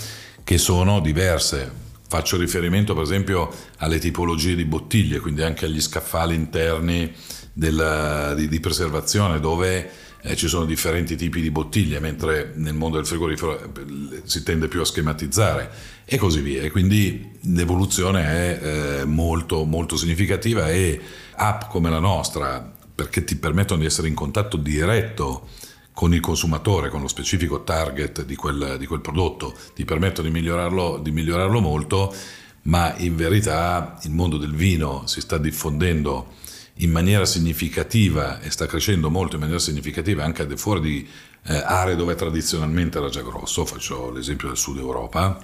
che 0.43 0.57
sono 0.57 0.99
diverse. 0.99 1.71
Faccio 2.07 2.35
riferimento 2.35 2.95
per 2.95 3.03
esempio 3.03 3.53
alle 3.77 3.99
tipologie 3.99 4.55
di 4.55 4.65
bottiglie, 4.65 5.19
quindi 5.19 5.43
anche 5.43 5.65
agli 5.65 5.81
scaffali 5.81 6.33
interni 6.33 7.13
della, 7.53 8.33
di, 8.33 8.47
di 8.47 8.59
preservazione 8.59 9.39
dove 9.39 9.87
eh, 10.27 10.35
ci 10.35 10.47
sono 10.47 10.65
differenti 10.65 11.15
tipi 11.15 11.41
di 11.41 11.51
bottiglie, 11.51 11.99
mentre 11.99 12.51
nel 12.55 12.73
mondo 12.73 12.97
del 12.97 13.05
frigorifero 13.05 13.59
eh, 13.59 14.21
si 14.23 14.43
tende 14.43 14.67
più 14.67 14.81
a 14.81 14.85
schematizzare 14.85 15.69
e 16.05 16.17
così 16.17 16.41
via. 16.41 16.61
E 16.61 16.69
quindi 16.69 17.37
l'evoluzione 17.41 18.23
è 18.23 18.59
eh, 18.61 19.05
molto, 19.05 19.63
molto 19.63 19.95
significativa 19.95 20.69
e 20.69 20.99
app 21.35 21.63
come 21.69 21.89
la 21.89 21.99
nostra, 21.99 22.73
perché 22.93 23.23
ti 23.23 23.37
permettono 23.37 23.79
di 23.79 23.85
essere 23.85 24.07
in 24.07 24.15
contatto 24.15 24.57
diretto 24.57 25.47
con 25.93 26.13
il 26.13 26.19
consumatore, 26.19 26.89
con 26.89 27.01
lo 27.01 27.07
specifico 27.07 27.63
target 27.63 28.23
di 28.23 28.35
quel, 28.35 28.75
di 28.77 28.85
quel 28.85 29.01
prodotto, 29.01 29.55
ti 29.73 29.83
permettono 29.83 30.27
di 30.27 30.33
migliorarlo, 30.33 30.99
di 31.01 31.11
migliorarlo 31.11 31.59
molto, 31.59 32.13
ma 32.63 32.93
in 32.97 33.15
verità 33.15 33.97
il 34.03 34.11
mondo 34.11 34.37
del 34.37 34.53
vino 34.53 35.03
si 35.07 35.21
sta 35.21 35.37
diffondendo 35.37 36.35
in 36.77 36.91
maniera 36.91 37.25
significativa 37.25 38.39
e 38.41 38.51
sta 38.51 38.65
crescendo 38.65 39.09
molto 39.09 39.35
in 39.35 39.41
maniera 39.41 39.59
significativa 39.59 40.23
anche 40.23 40.43
al 40.43 40.47
di 40.47 40.57
fuori 40.57 40.81
di 40.81 41.07
eh, 41.47 41.55
aree 41.55 41.95
dove 41.95 42.15
tradizionalmente 42.15 42.97
era 42.97 43.09
già 43.09 43.21
grosso, 43.21 43.65
faccio 43.65 44.11
l'esempio 44.11 44.47
del 44.47 44.57
sud 44.57 44.77
Europa, 44.77 45.39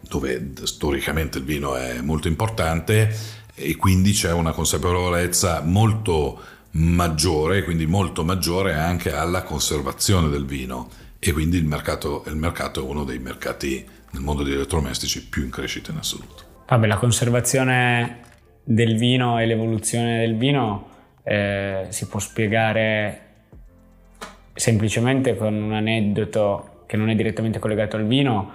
dove 0.00 0.52
storicamente 0.62 1.38
il 1.38 1.44
vino 1.44 1.76
è 1.76 2.00
molto 2.00 2.28
importante 2.28 3.14
e 3.54 3.76
quindi 3.76 4.12
c'è 4.12 4.32
una 4.32 4.52
consapevolezza 4.52 5.62
molto 5.62 6.40
maggiore, 6.72 7.64
quindi 7.64 7.86
molto 7.86 8.24
maggiore 8.24 8.74
anche 8.74 9.12
alla 9.12 9.42
conservazione 9.42 10.28
del 10.28 10.44
vino 10.44 10.90
e 11.18 11.32
quindi 11.32 11.56
il 11.56 11.64
mercato, 11.64 12.24
il 12.26 12.36
mercato 12.36 12.80
è 12.80 12.88
uno 12.88 13.04
dei 13.04 13.18
mercati 13.18 13.84
nel 14.10 14.22
mondo 14.22 14.42
degli 14.42 14.54
elettrodomestici 14.54 15.24
più 15.24 15.42
in 15.42 15.50
crescita 15.50 15.90
in 15.90 15.98
assoluto. 15.98 16.44
Vabbè, 16.68 16.86
la 16.86 16.96
conservazione 16.96 18.25
del 18.68 18.96
vino 18.96 19.38
e 19.38 19.46
l'evoluzione 19.46 20.18
del 20.18 20.36
vino 20.36 20.88
eh, 21.22 21.86
si 21.88 22.08
può 22.08 22.18
spiegare 22.18 23.20
semplicemente 24.54 25.36
con 25.36 25.54
un 25.54 25.72
aneddoto 25.72 26.82
che 26.86 26.96
non 26.96 27.08
è 27.08 27.14
direttamente 27.14 27.60
collegato 27.60 27.96
al 27.96 28.06
vino, 28.06 28.50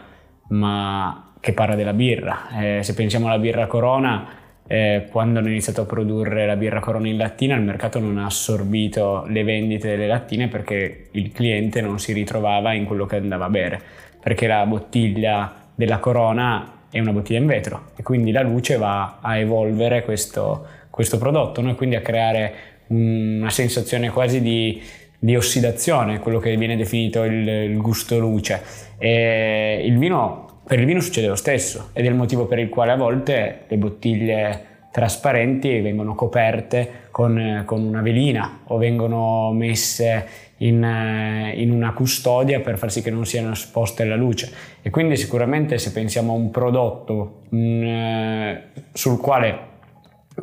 ma 0.50 1.34
che 1.40 1.54
parla 1.54 1.76
della 1.76 1.94
birra. 1.94 2.50
Eh, 2.60 2.84
se 2.84 2.94
pensiamo 2.94 3.28
alla 3.28 3.40
birra 3.40 3.68
Corona, 3.68 4.28
eh, 4.68 5.08
quando 5.10 5.40
hanno 5.40 5.48
iniziato 5.48 5.82
a 5.82 5.86
produrre 5.86 6.46
la 6.46 6.58
birra 6.58 6.82
Corona 6.82 7.08
in 7.08 7.18
lattina, 7.18 7.56
il 7.56 7.62
mercato 7.62 8.00
non 8.00 8.18
ha 8.18 8.26
assorbito 8.26 9.26
le 9.28 9.44
vendite 9.44 9.90
delle 9.90 10.08
lattine 10.08 10.50
perché 10.50 11.08
il 11.12 11.32
cliente 11.32 11.80
non 11.80 12.00
si 12.00 12.12
ritrovava 12.12 12.74
in 12.74 12.84
quello 12.84 13.06
che 13.06 13.16
andava 13.16 13.46
a 13.46 13.50
bere, 13.50 13.82
perché 14.22 14.48
la 14.48 14.66
bottiglia 14.66 15.54
della 15.74 16.00
Corona 16.00 16.80
è 16.92 17.00
una 17.00 17.14
bottiglia 17.14 17.40
in 17.40 17.46
vetro 17.46 17.92
e 17.96 18.04
quindi 18.04 18.32
la 18.32 18.42
luce 18.42 18.78
va 18.78 19.20
a 19.22 19.38
evolvere 19.38 20.04
questo, 20.04 20.66
questo 20.90 21.18
prodotto, 21.18 21.62
no? 21.62 21.74
quindi 21.76 21.96
a 21.96 22.02
creare 22.02 22.54
una 22.88 23.50
sensazione 23.50 24.10
quasi 24.10 24.42
di, 24.42 24.82
di, 25.18 25.36
ossidazione, 25.36 26.20
quello 26.20 26.40
che 26.40 26.56
viene 26.58 26.76
definito 26.76 27.24
il, 27.24 27.48
il 27.48 27.78
gusto 27.78 28.20
luce. 28.20 28.62
E 28.98 29.82
il 29.86 29.98
vino, 29.98 30.62
per 30.68 30.80
il 30.80 30.86
vino 30.86 31.00
succede 31.00 31.28
lo 31.28 31.36
stesso 31.36 31.90
ed 31.94 32.06
è 32.06 32.10
il 32.10 32.16
motivo 32.16 32.46
per 32.46 32.60
il 32.60 32.68
quale 32.68 32.92
a 32.92 32.98
volte 32.98 33.62
le 33.68 33.78
bottiglie 33.78 34.66
trasparenti 34.92 35.80
vengono 35.80 36.16
coperte 36.16 37.08
con, 37.12 37.64
con 37.66 37.82
una 37.82 38.02
velina 38.02 38.64
o 38.66 38.78
vengono 38.78 39.54
messe 39.54 40.51
in, 40.62 40.84
eh, 40.84 41.54
in, 41.56 41.72
una 41.72 41.94
custodia 41.94 42.60
per 42.60 42.78
far 42.78 42.92
sì 42.92 43.02
che 43.02 43.12
non 43.12 43.26
siano 43.26 43.52
esposte 43.52 44.04
alla 44.04 44.16
luce. 44.16 44.52
E 44.82 44.90
quindi 44.90 45.16
sicuramente 45.18 45.78
se 45.78 45.92
pensiamo 45.92 46.34
a 46.34 46.36
un 46.36 46.52
prodotto 46.52 47.42
mh, 47.50 47.58
mm, 47.58 48.56
sul 48.94 49.20
quale 49.20 49.70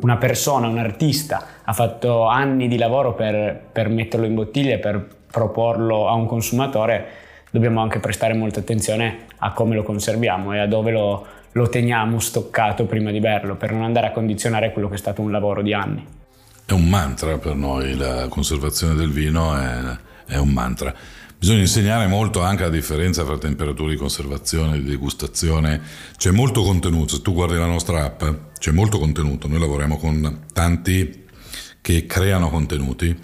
una 0.01 0.17
persona, 0.17 0.67
un 0.67 0.77
artista 0.77 1.45
ha 1.63 1.73
fatto 1.73 2.25
anni 2.25 2.67
di 2.67 2.77
lavoro 2.77 3.13
per, 3.13 3.59
per 3.71 3.89
metterlo 3.89 4.25
in 4.25 4.35
bottiglia 4.35 4.77
per 4.77 5.17
proporlo 5.29 6.07
a 6.07 6.13
un 6.13 6.25
consumatore, 6.25 7.07
dobbiamo 7.51 7.81
anche 7.81 7.99
prestare 7.99 8.33
molta 8.33 8.59
attenzione 8.59 9.25
a 9.37 9.53
come 9.53 9.75
lo 9.75 9.83
conserviamo 9.83 10.53
e 10.53 10.59
a 10.59 10.67
dove 10.67 10.91
lo, 10.91 11.25
lo 11.51 11.69
teniamo 11.69 12.19
stoccato 12.19 12.85
prima 12.85 13.11
di 13.11 13.19
berlo, 13.19 13.55
per 13.55 13.71
non 13.71 13.83
andare 13.83 14.07
a 14.07 14.11
condizionare 14.11 14.71
quello 14.71 14.89
che 14.89 14.95
è 14.95 14.97
stato 14.97 15.21
un 15.21 15.31
lavoro 15.31 15.61
di 15.61 15.73
anni. 15.73 16.05
È 16.65 16.71
un 16.73 16.87
mantra 16.87 17.37
per 17.37 17.55
noi, 17.55 17.95
la 17.95 18.27
conservazione 18.27 18.93
del 18.93 19.09
vino 19.09 19.55
è, 19.55 19.79
è 20.29 20.37
un 20.37 20.49
mantra. 20.49 20.95
Bisogna 21.37 21.59
insegnare 21.59 22.07
molto 22.07 22.41
anche 22.41 22.63
la 22.63 22.69
differenza 22.69 23.23
tra 23.23 23.37
temperature 23.37 23.91
di 23.91 23.97
conservazione 23.97 24.75
e 24.75 24.83
di 24.83 24.89
degustazione. 24.89 25.81
C'è 26.17 26.31
molto 26.31 26.63
contenuto, 26.63 27.15
se 27.15 27.21
tu 27.21 27.33
guardi 27.33 27.55
la 27.55 27.65
nostra 27.65 28.03
app, 28.03 28.23
c'è 28.57 28.71
molto 28.71 28.99
contenuto. 28.99 29.47
Noi 29.47 29.59
lavoriamo 29.59 29.97
con 29.97 30.45
tanti 30.53 31.25
che 31.81 32.05
creano 32.05 32.49
contenuti 32.49 33.17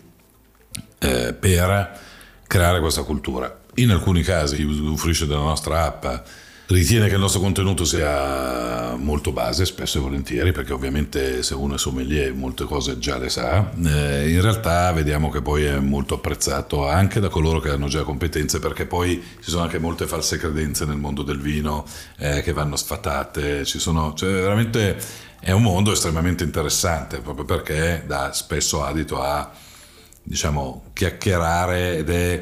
eh, 0.99 1.33
per 1.33 1.99
creare 2.47 2.79
questa 2.79 3.03
cultura. 3.03 3.63
In 3.75 3.91
alcuni 3.91 4.23
casi 4.23 4.55
chi 4.55 4.63
usufruisce 4.63 5.27
della 5.27 5.41
nostra 5.41 5.83
app 5.83 6.05
ritiene 6.67 7.07
che 7.07 7.13
il 7.13 7.19
nostro 7.19 7.39
contenuto 7.41 7.85
sia 7.85 8.95
molto 8.95 9.31
base, 9.31 9.65
spesso 9.65 9.97
e 9.97 10.01
volentieri, 10.01 10.51
perché 10.51 10.73
ovviamente 10.73 11.43
se 11.43 11.53
uno 11.53 11.75
è 11.75 11.77
sommelier 11.77 12.33
molte 12.33 12.63
cose 12.65 12.97
già 12.97 13.17
le 13.17 13.29
sa, 13.29 13.71
eh, 13.71 14.29
in 14.29 14.41
realtà 14.41 14.91
vediamo 14.91 15.29
che 15.29 15.41
poi 15.41 15.65
è 15.65 15.79
molto 15.79 16.15
apprezzato 16.15 16.87
anche 16.87 17.19
da 17.19 17.29
coloro 17.29 17.59
che 17.59 17.69
hanno 17.69 17.87
già 17.87 18.03
competenze, 18.03 18.59
perché 18.59 18.85
poi 18.85 19.23
ci 19.41 19.51
sono 19.51 19.63
anche 19.63 19.77
molte 19.77 20.07
false 20.07 20.37
credenze 20.37 20.85
nel 20.85 20.97
mondo 20.97 21.21
del 21.21 21.39
vino 21.39 21.85
eh, 22.17 22.41
che 22.41 22.53
vanno 22.53 22.75
sfatate, 22.75 23.65
ci 23.65 23.79
sono, 23.79 24.13
cioè 24.15 24.31
veramente 24.31 24.97
è 25.39 25.51
un 25.51 25.61
mondo 25.61 25.91
estremamente 25.91 26.43
interessante, 26.43 27.19
proprio 27.19 27.45
perché 27.45 28.03
dà 28.07 28.33
spesso 28.33 28.83
adito 28.83 29.21
a 29.21 29.51
diciamo 30.23 30.85
chiacchierare 30.93 31.97
ed 31.97 32.09
è 32.09 32.41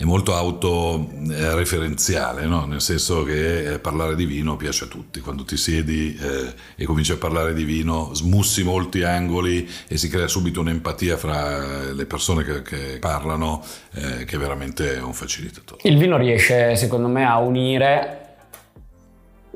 è 0.00 0.04
molto 0.04 0.36
autoreferenziale, 0.36 2.46
no? 2.46 2.66
nel 2.66 2.80
senso 2.80 3.24
che 3.24 3.72
eh, 3.72 3.80
parlare 3.80 4.14
di 4.14 4.26
vino 4.26 4.56
piace 4.56 4.84
a 4.84 4.86
tutti. 4.86 5.18
Quando 5.18 5.44
ti 5.44 5.56
siedi 5.56 6.16
eh, 6.16 6.54
e 6.76 6.84
cominci 6.84 7.10
a 7.10 7.16
parlare 7.16 7.52
di 7.52 7.64
vino, 7.64 8.14
smussi 8.14 8.62
molti 8.62 9.02
angoli 9.02 9.68
e 9.88 9.96
si 9.96 10.08
crea 10.08 10.28
subito 10.28 10.60
un'empatia 10.60 11.16
fra 11.16 11.92
le 11.92 12.06
persone 12.06 12.44
che, 12.44 12.62
che 12.62 12.98
parlano, 13.00 13.60
eh, 13.94 14.24
che 14.24 14.38
veramente 14.38 14.94
è 14.94 15.02
un 15.02 15.14
facilitatore. 15.14 15.80
Il 15.82 15.98
vino 15.98 16.16
riesce, 16.16 16.76
secondo 16.76 17.08
me, 17.08 17.26
a 17.26 17.38
unire 17.38 18.26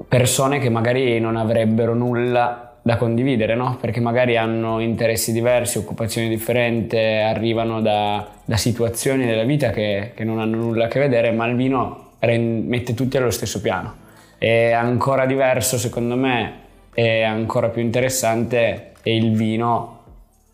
persone 0.08 0.58
che 0.58 0.70
magari 0.70 1.20
non 1.20 1.36
avrebbero 1.36 1.94
nulla 1.94 2.71
da 2.82 2.96
condividere, 2.96 3.54
no? 3.54 3.78
perché 3.80 4.00
magari 4.00 4.36
hanno 4.36 4.80
interessi 4.80 5.32
diversi, 5.32 5.78
occupazioni 5.78 6.28
differenti, 6.28 6.96
arrivano 6.96 7.80
da, 7.80 8.28
da 8.44 8.56
situazioni 8.56 9.24
della 9.24 9.44
vita 9.44 9.70
che, 9.70 10.12
che, 10.14 10.24
non 10.24 10.40
hanno 10.40 10.56
nulla 10.56 10.86
a 10.86 10.88
che 10.88 10.98
vedere, 10.98 11.30
ma 11.30 11.46
il 11.46 11.54
vino 11.54 12.10
rend- 12.18 12.66
mette 12.66 12.94
tutti 12.94 13.16
allo 13.16 13.30
stesso 13.30 13.60
piano. 13.60 13.94
È 14.36 14.72
ancora 14.72 15.26
diverso, 15.26 15.78
secondo 15.78 16.16
me, 16.16 16.60
è 16.92 17.22
ancora 17.22 17.68
più 17.68 17.80
interessante 17.80 18.90
è 19.02 19.10
il 19.10 19.32
vino 19.32 19.98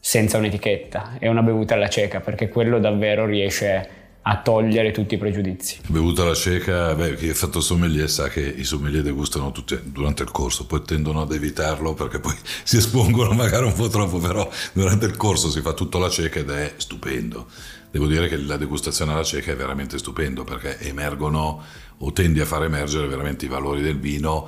senza 0.01 0.39
un'etichetta, 0.39 1.17
è 1.19 1.29
una 1.29 1.43
bevuta 1.43 1.75
alla 1.75 1.89
cieca, 1.89 2.21
perché 2.21 2.49
quello 2.49 2.79
davvero 2.79 3.27
riesce 3.27 3.89
a 4.31 4.37
togliere 4.43 4.91
tutti 4.91 5.15
i 5.15 5.19
pregiudizi. 5.19 5.79
Bevuta 5.87 6.23
la 6.23 6.35
cieca, 6.35 6.95
beh, 6.95 7.17
chi 7.17 7.31
ha 7.31 7.35
fatto 7.35 7.63
sommelier 7.63 8.11
sa 8.11 8.29
che 8.29 8.43
i 8.43 8.63
sommelier 8.63 9.03
degustano 9.03 9.53
tutti 9.53 9.79
durante 9.85 10.23
il 10.23 10.31
corso, 10.31 10.67
poi 10.67 10.83
tendono 10.83 11.23
ad 11.23 11.33
evitarlo 11.33 11.95
perché 11.95 12.21
poi 12.21 12.37
si 12.63 12.77
espongono 12.77 13.33
magari 13.33 13.65
un 13.65 13.73
po' 13.73 13.89
troppo, 13.89 14.19
però 14.19 14.47
durante 14.75 15.07
il 15.07 15.17
corso 15.17 15.49
si 15.49 15.63
fa 15.63 15.73
tutto 15.73 15.99
la 15.99 16.11
cieca 16.11 16.41
ed 16.41 16.51
è 16.51 16.75
stupendo. 16.77 17.47
Devo 17.91 18.07
dire 18.07 18.29
che 18.29 18.37
la 18.37 18.59
degustazione 18.59 19.13
alla 19.13 19.23
cieca 19.23 19.53
è 19.53 19.57
veramente 19.57 19.97
stupendo 19.97 20.45
perché 20.45 20.79
emergono 20.81 21.63
o 21.97 22.13
tendi 22.13 22.41
a 22.41 22.45
far 22.45 22.65
emergere 22.65 23.07
veramente 23.07 23.47
i 23.47 23.49
valori 23.49 23.81
del 23.81 23.99
vino 23.99 24.47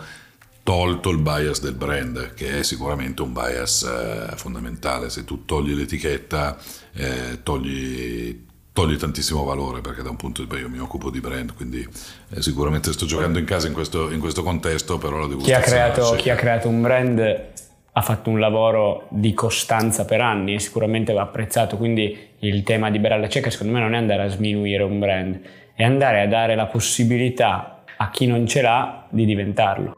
tolto 0.62 1.08
il 1.08 1.18
bias 1.18 1.62
del 1.62 1.72
brand, 1.72 2.34
che 2.34 2.58
è 2.58 2.62
sicuramente 2.62 3.22
un 3.22 3.32
bias 3.32 3.82
eh, 3.82 4.36
fondamentale. 4.36 5.08
Se 5.08 5.24
tu 5.24 5.46
togli 5.46 5.72
l'etichetta, 5.72 6.58
eh, 6.92 7.40
togli 7.42 8.48
toglie 8.72 8.96
tantissimo 8.96 9.44
valore 9.44 9.80
perché 9.80 10.02
da 10.02 10.10
un 10.10 10.16
punto 10.16 10.42
di 10.42 10.48
vista 10.48 10.62
io 10.62 10.70
mi 10.70 10.78
occupo 10.78 11.10
di 11.10 11.20
brand 11.20 11.54
quindi 11.54 11.86
eh, 12.34 12.42
sicuramente 12.42 12.92
sto 12.92 13.06
giocando 13.06 13.38
in 13.38 13.44
casa 13.44 13.66
in 13.66 13.72
questo, 13.72 14.10
in 14.10 14.20
questo 14.20 14.42
contesto 14.42 14.98
però 14.98 15.18
la 15.18 15.36
chi 15.36 15.52
ha, 15.52 15.60
creato, 15.60 16.14
chi 16.16 16.30
ha 16.30 16.36
creato 16.36 16.68
un 16.68 16.80
brand 16.80 17.48
ha 17.92 18.02
fatto 18.02 18.30
un 18.30 18.38
lavoro 18.38 19.08
di 19.10 19.34
costanza 19.34 20.04
per 20.04 20.20
anni 20.20 20.54
e 20.54 20.60
sicuramente 20.60 21.12
va 21.12 21.22
apprezzato 21.22 21.76
quindi 21.76 22.16
il 22.38 22.62
tema 22.62 22.90
di 22.90 22.98
Beralla 22.98 23.28
Cieca 23.28 23.50
secondo 23.50 23.72
me 23.72 23.80
non 23.80 23.94
è 23.94 23.96
andare 23.96 24.22
a 24.22 24.28
sminuire 24.28 24.84
un 24.84 24.98
brand 24.98 25.40
è 25.74 25.84
andare 25.84 26.20
a 26.20 26.28
dare 26.28 26.54
la 26.54 26.66
possibilità 26.66 27.80
a 27.96 28.10
chi 28.10 28.26
non 28.26 28.46
ce 28.46 28.62
l'ha 28.62 29.06
di 29.10 29.24
diventarlo. 29.24 29.96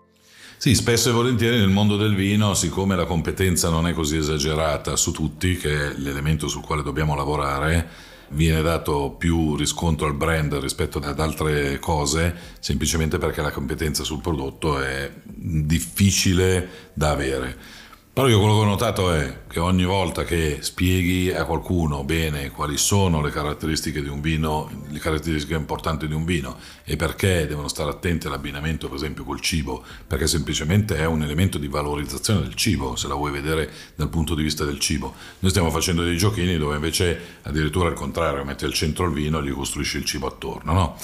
Sì, 0.57 0.75
spesso 0.75 1.09
e 1.09 1.13
volentieri 1.13 1.59
nel 1.59 1.69
mondo 1.69 1.97
del 1.97 2.15
vino, 2.15 2.55
siccome 2.55 2.95
la 2.95 3.05
competenza 3.05 3.69
non 3.69 3.89
è 3.89 3.93
così 3.93 4.17
esagerata 4.17 4.95
su 4.95 5.11
tutti, 5.11 5.57
che 5.57 5.71
è 5.71 5.93
l'elemento 5.97 6.47
sul 6.47 6.63
quale 6.63 6.83
dobbiamo 6.83 7.17
lavorare, 7.17 7.89
viene 8.33 8.63
dato 8.63 9.15
più 9.17 9.57
riscontro 9.57 10.07
al 10.07 10.15
brand 10.15 10.55
rispetto 10.55 10.99
ad 10.99 11.21
altre 11.21 11.79
cose 11.79 12.35
semplicemente 12.59 13.19
perché 13.19 13.43
la 13.43 13.51
competenza 13.51 14.05
sul 14.05 14.21
prodotto 14.21 14.81
è 14.81 15.11
difficile 15.25 16.91
da 16.95 17.11
avere. 17.11 17.81
Però 18.15 18.29
io 18.29 18.41
quello 18.41 18.57
che 18.57 18.61
ho 18.61 18.65
notato 18.65 19.11
è 19.11 19.45
che 19.49 19.59
ogni 19.59 19.87
volta 19.87 20.23
che 20.23 20.59
spieghi 20.61 21.33
a 21.33 21.47
qualcuno 21.47 22.05
bene 22.05 22.51
quali 22.51 22.77
sono 22.77 23.23
le 23.23 23.31
caratteristiche 23.31 24.03
di 24.03 24.09
un 24.09 24.21
vino, 24.21 24.71
le 24.91 24.99
caratteristiche 24.99 25.55
importanti 25.55 26.07
di 26.07 26.13
un 26.13 26.27
vino 26.27 26.59
e 26.85 26.97
perché 26.97 27.47
devono 27.47 27.69
stare 27.69 27.89
attenti 27.89 28.27
all'abbinamento 28.27 28.89
per 28.89 28.97
esempio 28.97 29.25
col 29.25 29.41
cibo, 29.41 29.83
perché 30.07 30.27
semplicemente 30.27 30.99
è 30.99 31.07
un 31.07 31.23
elemento 31.23 31.57
di 31.57 31.69
valorizzazione 31.69 32.43
del 32.43 32.55
cibo, 32.55 32.97
se 32.97 33.09
la 33.09 33.15
vuoi 33.15 33.33
vedere 33.33 33.71
dal 33.95 34.11
punto 34.11 34.35
di 34.35 34.43
vista 34.43 34.67
del 34.67 34.79
cibo. 34.79 35.15
Noi 35.39 35.51
stiamo 35.51 35.71
facendo 35.71 36.03
dei 36.03 36.19
giochini 36.19 36.59
dove 36.59 36.75
invece 36.75 37.19
addirittura 37.45 37.89
al 37.89 37.95
contrario, 37.95 38.45
metti 38.45 38.67
al 38.67 38.75
centro 38.75 39.07
il 39.07 39.13
vino 39.15 39.39
e 39.39 39.43
gli 39.43 39.53
costruisci 39.53 39.97
il 39.97 40.05
cibo 40.05 40.27
attorno, 40.27 40.75
no? 40.75 40.97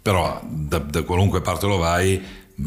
Però 0.00 0.40
da, 0.42 0.78
da 0.78 1.02
qualunque 1.02 1.42
parte 1.42 1.66
lo 1.66 1.76
vai 1.76 2.18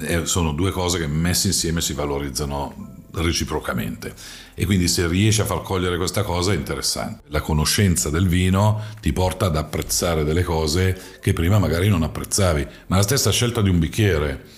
eh, 0.01 0.27
sono 0.27 0.51
due 0.51 0.69
cose 0.69 0.99
che 0.99 1.07
messe 1.07 1.47
insieme 1.47 1.81
si 1.81 1.93
valorizzano 1.93 2.97
reciprocamente. 3.21 4.13
E 4.53 4.65
quindi 4.65 4.87
se 4.87 5.07
riesci 5.07 5.41
a 5.41 5.45
far 5.45 5.61
cogliere 5.61 5.97
questa 5.97 6.23
cosa 6.23 6.51
è 6.51 6.55
interessante. 6.55 7.23
La 7.27 7.41
conoscenza 7.41 8.09
del 8.09 8.27
vino 8.27 8.81
ti 9.01 9.13
porta 9.13 9.45
ad 9.45 9.55
apprezzare 9.55 10.23
delle 10.23 10.43
cose 10.43 11.17
che 11.21 11.33
prima 11.33 11.59
magari 11.59 11.87
non 11.89 12.03
apprezzavi, 12.03 12.67
ma 12.87 12.97
la 12.97 13.03
stessa 13.03 13.31
scelta 13.31 13.61
di 13.61 13.69
un 13.69 13.79
bicchiere, 13.79 14.57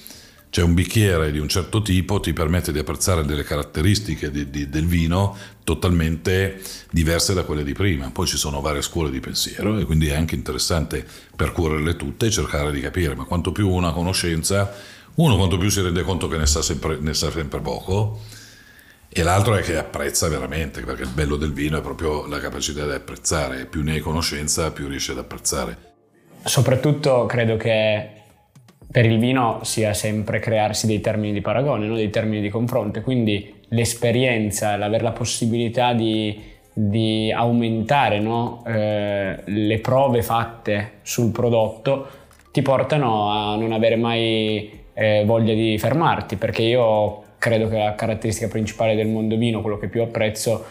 cioè 0.52 0.65
un 0.65 0.74
bicchiere 0.74 1.32
di 1.32 1.39
un 1.39 1.47
certo 1.47 1.82
tipo 1.82 2.19
ti 2.19 2.34
permette 2.34 2.74
di 2.74 2.80
apprezzare 2.80 3.24
delle 3.24 3.43
caratteristiche 3.43 4.30
di, 4.30 4.50
di, 4.50 4.67
del 4.67 4.86
vino 4.86 5.38
totalmente 5.63 6.62
diverse 6.91 7.34
da 7.34 7.43
quelle 7.43 7.63
di 7.63 7.71
prima. 7.71 8.10
Poi 8.12 8.28
ci 8.28 8.36
sono 8.36 8.60
varie 8.60 8.82
scuole 8.82 9.10
di 9.10 9.21
pensiero 9.21 9.78
e 9.78 9.86
quindi 9.86 10.08
è 10.08 10.15
anche 10.15 10.36
interessante 10.36 11.08
percorrerle 11.36 11.95
tutte 11.95 12.26
e 12.26 12.32
cercare 12.32 12.74
di 12.74 12.82
capire, 12.82 13.15
ma 13.15 13.24
quanto 13.24 13.54
più 13.54 13.69
una 13.69 13.93
conoscenza, 13.93 14.74
uno 15.15 15.38
quanto 15.38 15.58
più 15.58 15.69
si 15.69 15.80
rende 15.80 16.04
conto 16.04 16.28
che 16.28 16.38
ne 16.38 16.45
sa 16.45 16.62
sempre, 16.62 16.97
ne 17.00 17.13
sa 17.13 17.32
sempre 17.32 17.62
poco, 17.62 18.19
e 19.13 19.24
l'altro 19.24 19.56
è 19.56 19.62
che 19.62 19.78
apprezza 19.78 20.30
veramente, 20.30 20.82
perché 20.82 21.02
il 21.02 21.10
bello 21.10 21.36
del 21.36 21.52
vino 21.52 21.78
è 21.78 21.82
proprio 21.82 22.26
la 22.28 22.39
capacità 22.39 22.86
di 22.86 22.93
apprezzare, 22.93 23.65
più 23.65 23.84
ne 23.84 23.93
hai 23.93 24.00
conoscenza 24.00 24.71
più 24.71 24.88
riesci 24.88 25.12
ad 25.12 25.17
apprezzare. 25.17 25.78
Soprattutto 26.45 27.26
credo 27.26 27.58
che 27.58 28.08
per 28.89 29.06
il 29.06 29.19
vino 29.19 29.60
sia 29.63 29.93
sempre 29.93 30.39
crearsi 30.39 30.88
dei 30.88 31.02
termini 31.02 31.34
di 31.34 31.41
paragone, 31.41 31.88
no? 31.88 31.95
dei 31.95 32.10
termini 32.10 32.41
di 32.41 32.50
confronto, 32.50 33.02
quindi 33.02 33.54
l'esperienza, 33.69 34.78
l'avere 34.78 35.04
la 35.04 35.12
possibilità 35.12 35.93
di, 35.93 36.41
di 36.74 37.34
aumentare 37.34 38.19
no? 38.19 38.63
eh, 38.65 39.41
le 39.43 39.80
prove 39.80 40.24
fatte 40.24 41.00
sul 41.02 41.32
prodotto 41.32 42.08
ti 42.52 42.62
portano 42.62 43.30
a 43.30 43.58
non 43.58 43.74
avere 43.74 43.97
mai 43.97 44.84
eh, 44.93 45.24
voglia 45.26 45.54
di 45.54 45.78
fermarti, 45.78 46.38
perché 46.38 46.63
io 46.63 47.24
credo 47.41 47.69
che 47.69 47.77
la 47.77 47.95
caratteristica 47.95 48.47
principale 48.47 48.93
del 48.93 49.08
mondo 49.08 49.36
vino, 49.36 49.62
quello 49.62 49.80
che 49.80 49.88
più 49.88 50.04
apprezzo, 50.04 50.63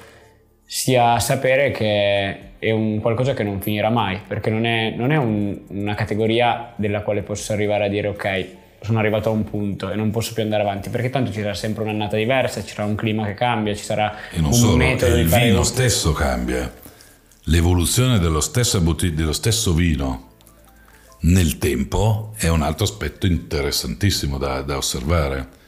sia 0.65 1.19
sapere 1.19 1.73
che 1.73 2.59
è 2.61 2.71
un 2.71 3.01
qualcosa 3.01 3.35
che 3.35 3.43
non 3.43 3.61
finirà 3.61 3.91
mai, 3.91 4.21
perché 4.25 4.51
non 4.51 4.65
è, 4.65 4.95
non 4.97 5.11
è 5.11 5.17
un, 5.17 5.63
una 5.67 5.97
categoria 5.97 6.73
della 6.77 7.03
quale 7.03 7.23
posso 7.23 7.53
arrivare 7.53 7.87
a 7.87 7.89
dire 7.89 8.07
ok, 8.07 8.47
sono 8.83 9.01
arrivato 9.01 9.31
a 9.31 9.33
un 9.33 9.43
punto 9.43 9.91
e 9.91 9.97
non 9.97 10.13
posso 10.13 10.33
più 10.33 10.45
andare 10.45 10.63
avanti, 10.63 10.91
perché 10.91 11.11
tanto 11.11 11.33
ci 11.33 11.41
sarà 11.41 11.55
sempre 11.55 11.83
un'annata 11.83 12.15
diversa, 12.15 12.63
ci 12.63 12.73
sarà 12.73 12.87
un 12.87 12.95
clima 12.95 13.27
che 13.27 13.35
cambia, 13.35 13.75
ci 13.75 13.83
sarà 13.83 14.15
un 14.37 14.53
solo, 14.53 14.77
metodo 14.77 15.17
di 15.17 15.25
fare... 15.25 15.47
Il 15.47 15.51
vino 15.51 15.65
stesso 15.65 16.13
cambia, 16.13 16.73
l'evoluzione 17.47 18.21
dello 18.21 18.41
stesso, 18.41 18.79
dello 18.79 19.33
stesso 19.33 19.75
vino 19.75 20.29
nel 21.23 21.59
tempo 21.59 22.33
è 22.37 22.47
un 22.47 22.63
altro 22.63 22.85
aspetto 22.85 23.27
interessantissimo 23.27 24.39
da, 24.39 24.63
da 24.63 24.77
osservare 24.77 25.59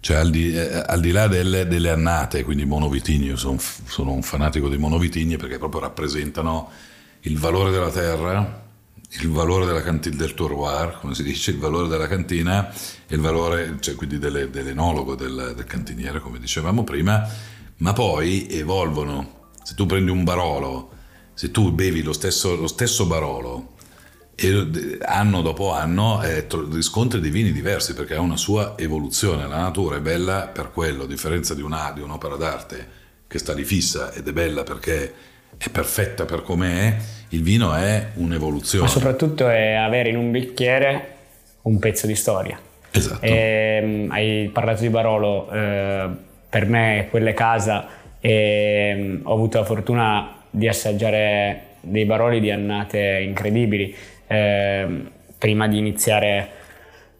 cioè 0.00 0.16
al 0.16 0.30
di, 0.30 0.54
eh, 0.54 0.82
al 0.86 1.00
di 1.00 1.12
là 1.12 1.28
delle, 1.28 1.66
delle, 1.66 1.90
annate, 1.90 2.42
quindi 2.42 2.64
monovitigni, 2.64 3.26
io 3.26 3.36
sono, 3.36 3.58
sono, 3.58 4.12
un 4.12 4.22
fanatico 4.22 4.68
dei 4.68 4.78
monovitigni 4.78 5.36
perché 5.36 5.58
proprio 5.58 5.82
rappresentano 5.82 6.70
il 7.20 7.38
valore 7.38 7.70
della 7.70 7.90
terra, 7.90 8.68
il 9.20 9.30
valore 9.30 9.66
della 9.66 9.82
cantina, 9.82 10.16
del 10.16 10.34
terroir, 10.34 10.98
come 11.00 11.14
si 11.14 11.22
dice, 11.22 11.50
il 11.50 11.58
valore 11.58 11.88
della 11.88 12.06
cantina 12.06 12.70
e 12.70 13.14
il 13.14 13.20
valore 13.20 13.76
cioè, 13.80 13.94
quindi 13.94 14.18
delle, 14.18 14.48
dell'enologo, 14.48 15.14
del, 15.14 15.52
del 15.54 15.64
cantiniere, 15.64 16.20
come 16.20 16.38
dicevamo 16.38 16.82
prima, 16.82 17.28
ma 17.78 17.92
poi 17.92 18.48
evolvono. 18.50 19.48
Se 19.62 19.74
tu 19.74 19.84
prendi 19.84 20.10
un 20.10 20.24
barolo, 20.24 20.92
se 21.34 21.50
tu 21.50 21.72
bevi 21.72 22.02
lo 22.02 22.14
stesso, 22.14 22.56
lo 22.56 22.66
stesso 22.66 23.06
barolo 23.06 23.74
e 24.42 24.96
anno 25.02 25.42
dopo 25.42 25.74
anno 25.74 26.22
eh, 26.22 26.46
riscontri 26.72 27.20
dei 27.20 27.30
vini 27.30 27.52
diversi 27.52 27.92
perché 27.92 28.14
ha 28.14 28.20
una 28.20 28.38
sua 28.38 28.72
evoluzione. 28.78 29.46
La 29.46 29.58
natura 29.58 29.96
è 29.96 30.00
bella 30.00 30.50
per 30.50 30.70
quello, 30.72 31.02
a 31.02 31.06
differenza 31.06 31.54
di, 31.54 31.60
una, 31.60 31.92
di 31.94 32.00
un'opera 32.00 32.36
d'arte 32.36 32.98
che 33.28 33.38
sta 33.38 33.52
lì 33.52 33.64
fissa 33.64 34.14
ed 34.14 34.26
è 34.26 34.32
bella 34.32 34.62
perché 34.62 35.12
è 35.58 35.68
perfetta 35.68 36.24
per 36.24 36.40
com'è, 36.40 36.96
il 37.28 37.42
vino 37.42 37.74
è 37.74 38.12
un'evoluzione. 38.14 38.86
Ma 38.86 38.90
soprattutto 38.90 39.46
è 39.46 39.74
avere 39.74 40.08
in 40.08 40.16
un 40.16 40.30
bicchiere 40.30 41.16
un 41.62 41.78
pezzo 41.78 42.06
di 42.06 42.14
storia. 42.14 42.58
Esatto. 42.90 43.22
E, 43.22 43.80
ehm, 43.82 44.10
hai 44.10 44.48
parlato 44.50 44.80
di 44.80 44.88
Barolo, 44.88 45.50
eh, 45.52 46.08
per 46.48 46.66
me 46.66 47.08
quella 47.10 47.28
è 47.28 47.34
casa 47.34 47.88
e 48.18 48.94
mm, 48.96 49.20
ho 49.26 49.34
avuto 49.34 49.58
la 49.58 49.64
fortuna 49.66 50.34
di 50.48 50.66
assaggiare 50.66 51.64
dei 51.82 52.06
Baroli 52.06 52.40
di 52.40 52.50
annate 52.50 53.22
incredibili 53.22 53.94
eh, 54.30 54.86
prima 55.36 55.66
di 55.66 55.78
iniziare 55.78 56.48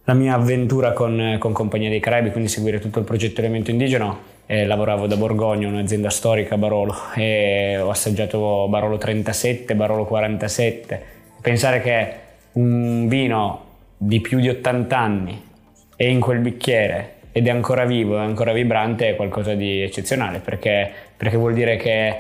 la 0.05 0.15
mia 0.15 0.35
avventura 0.35 0.93
con, 0.93 1.37
con 1.41 1.53
Compagnia 1.53 1.89
dei 1.89 1.99
Caraibi, 1.99 2.31
quindi 2.31 2.49
seguire 2.49 2.79
tutto 2.79 3.01
il 3.01 3.05
progetto 3.05 3.41
Elemento 3.41 3.71
Indigeno. 3.73 4.29
Eh, 4.47 4.65
lavoravo 4.67 5.07
da 5.07 5.17
Borgogna, 5.17 5.69
un'azienda 5.69 6.11
storica 6.11 6.57
Barolo, 6.57 6.95
e 7.15 7.79
ho 7.79 7.91
assaggiato 7.91 8.67
Barolo 8.69 8.99
37, 8.99 9.75
Barolo 9.75 10.05
47. 10.05 11.03
Pensare 11.41 11.81
che 11.81 12.15
un 12.53 13.07
vino 13.09 13.65
di 13.97 14.21
più 14.21 14.41
di 14.41 14.49
80 14.49 14.99
anni 14.99 15.43
è 15.95 16.05
in 16.05 16.21
quel 16.21 16.39
bicchiere 16.39 17.15
ed 17.33 17.47
è 17.47 17.51
ancora 17.51 17.85
vivo, 17.85 18.17
è 18.17 18.21
ancora 18.21 18.53
vibrante, 18.53 19.11
è 19.11 19.17
qualcosa 19.17 19.55
di 19.55 19.83
eccezionale, 19.83 20.41
perché, 20.41 20.91
perché 21.17 21.37
vuol 21.37 21.55
dire 21.55 21.77
che 21.77 22.17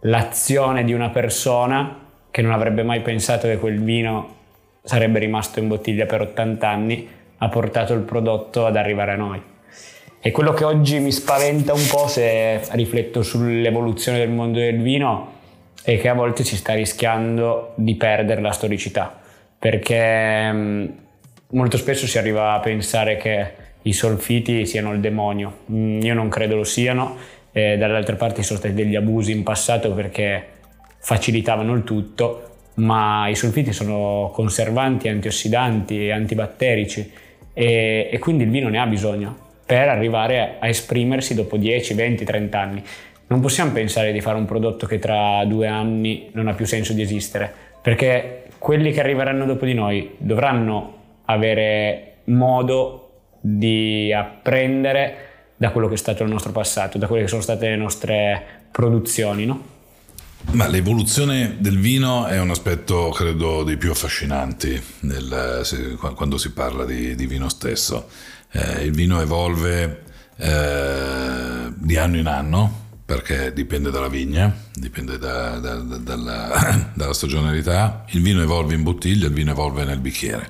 l'azione 0.00 0.84
di 0.84 0.92
una 0.92 1.08
persona 1.08 2.03
che 2.34 2.42
non 2.42 2.50
avrebbe 2.50 2.82
mai 2.82 3.00
pensato 3.00 3.46
che 3.46 3.58
quel 3.58 3.80
vino 3.80 4.34
sarebbe 4.82 5.20
rimasto 5.20 5.60
in 5.60 5.68
bottiglia 5.68 6.04
per 6.04 6.20
80 6.20 6.68
anni, 6.68 7.08
ha 7.36 7.48
portato 7.48 7.94
il 7.94 8.00
prodotto 8.00 8.66
ad 8.66 8.74
arrivare 8.76 9.12
a 9.12 9.14
noi. 9.14 9.40
E 10.20 10.30
quello 10.32 10.52
che 10.52 10.64
oggi 10.64 10.98
mi 10.98 11.12
spaventa 11.12 11.72
un 11.74 11.86
po' 11.88 12.08
se 12.08 12.60
rifletto 12.72 13.22
sull'evoluzione 13.22 14.18
del 14.18 14.30
mondo 14.30 14.58
del 14.58 14.82
vino 14.82 15.32
è 15.84 15.96
che 15.96 16.08
a 16.08 16.14
volte 16.14 16.42
si 16.42 16.56
sta 16.56 16.74
rischiando 16.74 17.74
di 17.76 17.94
perdere 17.94 18.40
la 18.40 18.50
storicità, 18.50 19.16
perché 19.56 20.52
mm, 20.52 20.86
molto 21.50 21.76
spesso 21.76 22.08
si 22.08 22.18
arriva 22.18 22.54
a 22.54 22.58
pensare 22.58 23.16
che 23.16 23.52
i 23.82 23.92
solfiti 23.92 24.66
siano 24.66 24.92
il 24.92 24.98
demonio. 24.98 25.58
Mm, 25.70 26.00
io 26.00 26.14
non 26.14 26.28
credo 26.28 26.56
lo 26.56 26.64
siano, 26.64 27.16
e 27.52 27.76
dall'altra 27.78 28.16
parte 28.16 28.42
sono 28.42 28.58
stati 28.58 28.74
degli 28.74 28.96
abusi 28.96 29.30
in 29.30 29.44
passato 29.44 29.94
perché 29.94 30.53
facilitavano 31.04 31.74
il 31.74 31.84
tutto, 31.84 32.48
ma 32.76 33.28
i 33.28 33.36
sulfiti 33.36 33.74
sono 33.74 34.30
conservanti, 34.32 35.08
antiossidanti, 35.08 36.10
antibatterici 36.10 37.12
e, 37.52 38.08
e 38.10 38.18
quindi 38.18 38.44
il 38.44 38.50
vino 38.50 38.70
ne 38.70 38.78
ha 38.78 38.86
bisogno 38.86 39.36
per 39.66 39.88
arrivare 39.88 40.56
a 40.58 40.66
esprimersi 40.66 41.34
dopo 41.34 41.58
10, 41.58 41.92
20, 41.92 42.24
30 42.24 42.58
anni. 42.58 42.82
Non 43.26 43.40
possiamo 43.40 43.72
pensare 43.72 44.12
di 44.12 44.22
fare 44.22 44.38
un 44.38 44.46
prodotto 44.46 44.86
che 44.86 44.98
tra 44.98 45.44
due 45.44 45.66
anni 45.66 46.30
non 46.32 46.48
ha 46.48 46.54
più 46.54 46.64
senso 46.64 46.94
di 46.94 47.02
esistere, 47.02 47.52
perché 47.82 48.44
quelli 48.58 48.90
che 48.90 49.00
arriveranno 49.00 49.44
dopo 49.44 49.66
di 49.66 49.74
noi 49.74 50.14
dovranno 50.16 51.02
avere 51.26 52.12
modo 52.24 53.10
di 53.40 54.10
apprendere 54.10 55.16
da 55.56 55.70
quello 55.70 55.86
che 55.86 55.94
è 55.94 55.98
stato 55.98 56.22
il 56.22 56.30
nostro 56.30 56.52
passato, 56.52 56.96
da 56.96 57.06
quelle 57.06 57.24
che 57.24 57.28
sono 57.28 57.42
state 57.42 57.68
le 57.68 57.76
nostre 57.76 58.42
produzioni, 58.70 59.44
no? 59.44 59.73
Ma 60.52 60.68
l'evoluzione 60.68 61.56
del 61.58 61.78
vino 61.78 62.26
è 62.26 62.38
un 62.40 62.50
aspetto, 62.50 63.08
credo, 63.10 63.64
dei 63.64 63.76
più 63.76 63.90
affascinanti 63.90 64.80
nel, 65.00 65.60
se, 65.64 65.94
quando 65.94 66.38
si 66.38 66.52
parla 66.52 66.84
di, 66.84 67.14
di 67.14 67.26
vino 67.26 67.48
stesso. 67.48 68.08
Eh, 68.52 68.84
il 68.84 68.92
vino 68.92 69.20
evolve 69.20 70.04
eh, 70.36 71.72
di 71.74 71.96
anno 71.96 72.16
in 72.16 72.26
anno 72.26 72.82
perché 73.04 73.52
dipende 73.52 73.90
dalla 73.90 74.08
vigna, 74.08 74.54
dipende 74.72 75.18
da, 75.18 75.58
da, 75.58 75.74
da, 75.74 75.96
dalla, 75.98 76.90
dalla 76.94 77.12
stagionalità. 77.12 78.04
Il 78.10 78.22
vino 78.22 78.40
evolve 78.40 78.74
in 78.74 78.82
bottiglia, 78.82 79.26
il 79.26 79.32
vino 79.32 79.50
evolve 79.50 79.84
nel 79.84 79.98
bicchiere. 79.98 80.48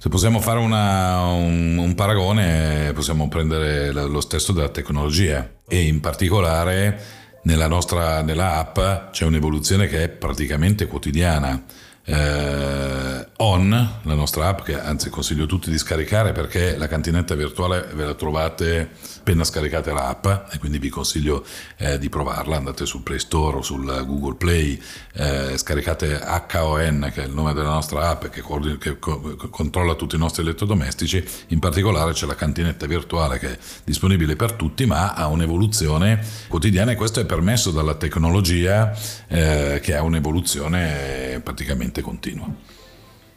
Se 0.00 0.08
possiamo 0.08 0.40
fare 0.40 0.60
una, 0.60 1.22
un, 1.22 1.76
un, 1.76 1.94
paragone, 1.94 2.92
possiamo 2.94 3.28
prendere 3.28 3.90
lo 3.90 4.20
stesso 4.20 4.52
della 4.52 4.68
tecnologia 4.68 5.56
e 5.66 5.82
in 5.82 5.98
particolare 5.98 7.17
nella 7.42 7.66
nostra 7.68 8.22
nella 8.22 8.56
app 8.56 9.10
c'è 9.10 9.24
un'evoluzione 9.24 9.86
che 9.86 10.04
è 10.04 10.08
praticamente 10.08 10.86
quotidiana. 10.86 11.64
Eh, 12.10 13.26
on, 13.36 13.68
la 14.02 14.14
nostra 14.14 14.48
app, 14.48 14.62
che 14.62 14.80
anzi 14.80 15.10
consiglio 15.10 15.44
a 15.44 15.46
tutti 15.46 15.70
di 15.70 15.76
scaricare 15.76 16.32
perché 16.32 16.76
la 16.78 16.88
cantinetta 16.88 17.34
virtuale 17.34 17.86
ve 17.92 18.06
la 18.06 18.14
trovate 18.14 18.90
appena 19.28 19.44
scaricate 19.44 19.92
l'app 19.92 20.26
e 20.50 20.58
quindi 20.58 20.78
vi 20.78 20.88
consiglio 20.88 21.44
eh, 21.76 21.98
di 21.98 22.08
provarla, 22.08 22.56
andate 22.56 22.86
sul 22.86 23.02
Play 23.02 23.18
Store 23.18 23.58
o 23.58 23.62
sul 23.62 23.84
Google 24.06 24.36
Play, 24.36 24.80
eh, 25.12 25.58
scaricate 25.58 26.18
HON 26.52 27.10
che 27.12 27.24
è 27.24 27.26
il 27.26 27.34
nome 27.34 27.52
della 27.52 27.68
nostra 27.68 28.08
app 28.08 28.26
che, 28.28 28.40
coordina, 28.40 28.78
che 28.78 28.98
co- 28.98 29.36
controlla 29.50 29.94
tutti 29.96 30.14
i 30.14 30.18
nostri 30.18 30.42
elettrodomestici, 30.42 31.22
in 31.48 31.58
particolare 31.58 32.12
c'è 32.12 32.24
la 32.24 32.34
cantinetta 32.34 32.86
virtuale 32.86 33.38
che 33.38 33.52
è 33.52 33.58
disponibile 33.84 34.34
per 34.34 34.52
tutti 34.52 34.86
ma 34.86 35.12
ha 35.12 35.26
un'evoluzione 35.26 36.24
quotidiana 36.48 36.92
e 36.92 36.94
questo 36.94 37.20
è 37.20 37.26
permesso 37.26 37.70
dalla 37.70 37.96
tecnologia 37.96 38.96
eh, 39.28 39.78
che 39.82 39.94
ha 39.94 40.02
un'evoluzione 40.02 41.40
praticamente 41.44 41.97
continua. 42.00 42.48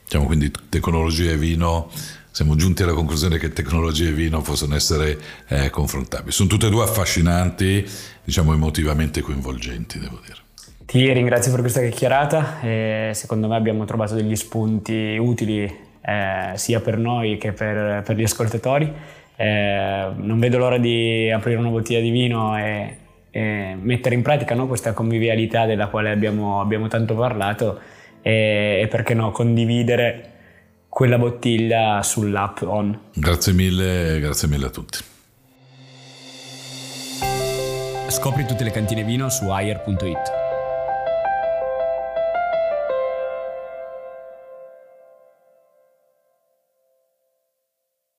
Diciamo 0.03 0.25
quindi 0.25 0.51
tecnologia 0.69 1.31
e 1.31 1.37
vino 1.37 1.89
siamo 2.31 2.55
giunti 2.55 2.83
alla 2.83 2.93
conclusione 2.93 3.37
che 3.37 3.51
tecnologia 3.51 4.07
e 4.07 4.13
vino 4.13 4.41
possono 4.41 4.73
essere 4.75 5.17
eh, 5.49 5.69
confrontabili. 5.69 6.31
Sono 6.31 6.47
tutte 6.47 6.67
e 6.67 6.69
due 6.69 6.83
affascinanti, 6.83 7.85
diciamo 8.23 8.53
emotivamente 8.53 9.19
coinvolgenti, 9.21 9.99
devo 9.99 10.19
dire. 10.25 10.39
Ti 10.85 11.11
ringrazio 11.11 11.51
per 11.51 11.59
questa 11.59 11.81
chiacchierata 11.81 12.61
e 12.61 13.11
secondo 13.13 13.47
me 13.47 13.55
abbiamo 13.55 13.83
trovato 13.83 14.15
degli 14.15 14.35
spunti 14.35 15.17
utili 15.19 15.63
eh, 15.63 16.51
sia 16.55 16.79
per 16.79 16.97
noi 16.97 17.37
che 17.37 17.51
per, 17.51 18.01
per 18.03 18.15
gli 18.15 18.23
ascoltatori. 18.23 18.91
Eh, 19.35 20.07
non 20.15 20.39
vedo 20.39 20.57
l'ora 20.57 20.77
di 20.77 21.29
aprire 21.29 21.59
una 21.59 21.69
bottiglia 21.69 21.99
di 21.99 22.09
vino 22.09 22.57
e, 22.57 22.97
e 23.29 23.75
mettere 23.79 24.15
in 24.15 24.21
pratica 24.21 24.55
no, 24.55 24.67
questa 24.67 24.93
convivialità 24.93 25.65
della 25.65 25.87
quale 25.87 26.11
abbiamo, 26.11 26.61
abbiamo 26.61 26.87
tanto 26.87 27.13
parlato 27.13 27.79
e, 28.21 28.79
e 28.83 28.87
perché 28.87 29.13
no, 29.13 29.31
condividere 29.31 30.29
quella 30.87 31.17
bottiglia 31.17 32.01
sull'app 32.03 32.61
on. 32.63 32.99
Grazie 33.13 33.53
mille, 33.53 34.19
grazie 34.19 34.47
mille 34.47 34.65
a 34.65 34.69
tutti. 34.69 34.99
Scopri 38.07 38.45
tutte 38.45 38.63
le 38.65 38.71
cantine 38.71 39.03
vino 39.03 39.29
su 39.29 39.49
ayer.it. 39.49 40.40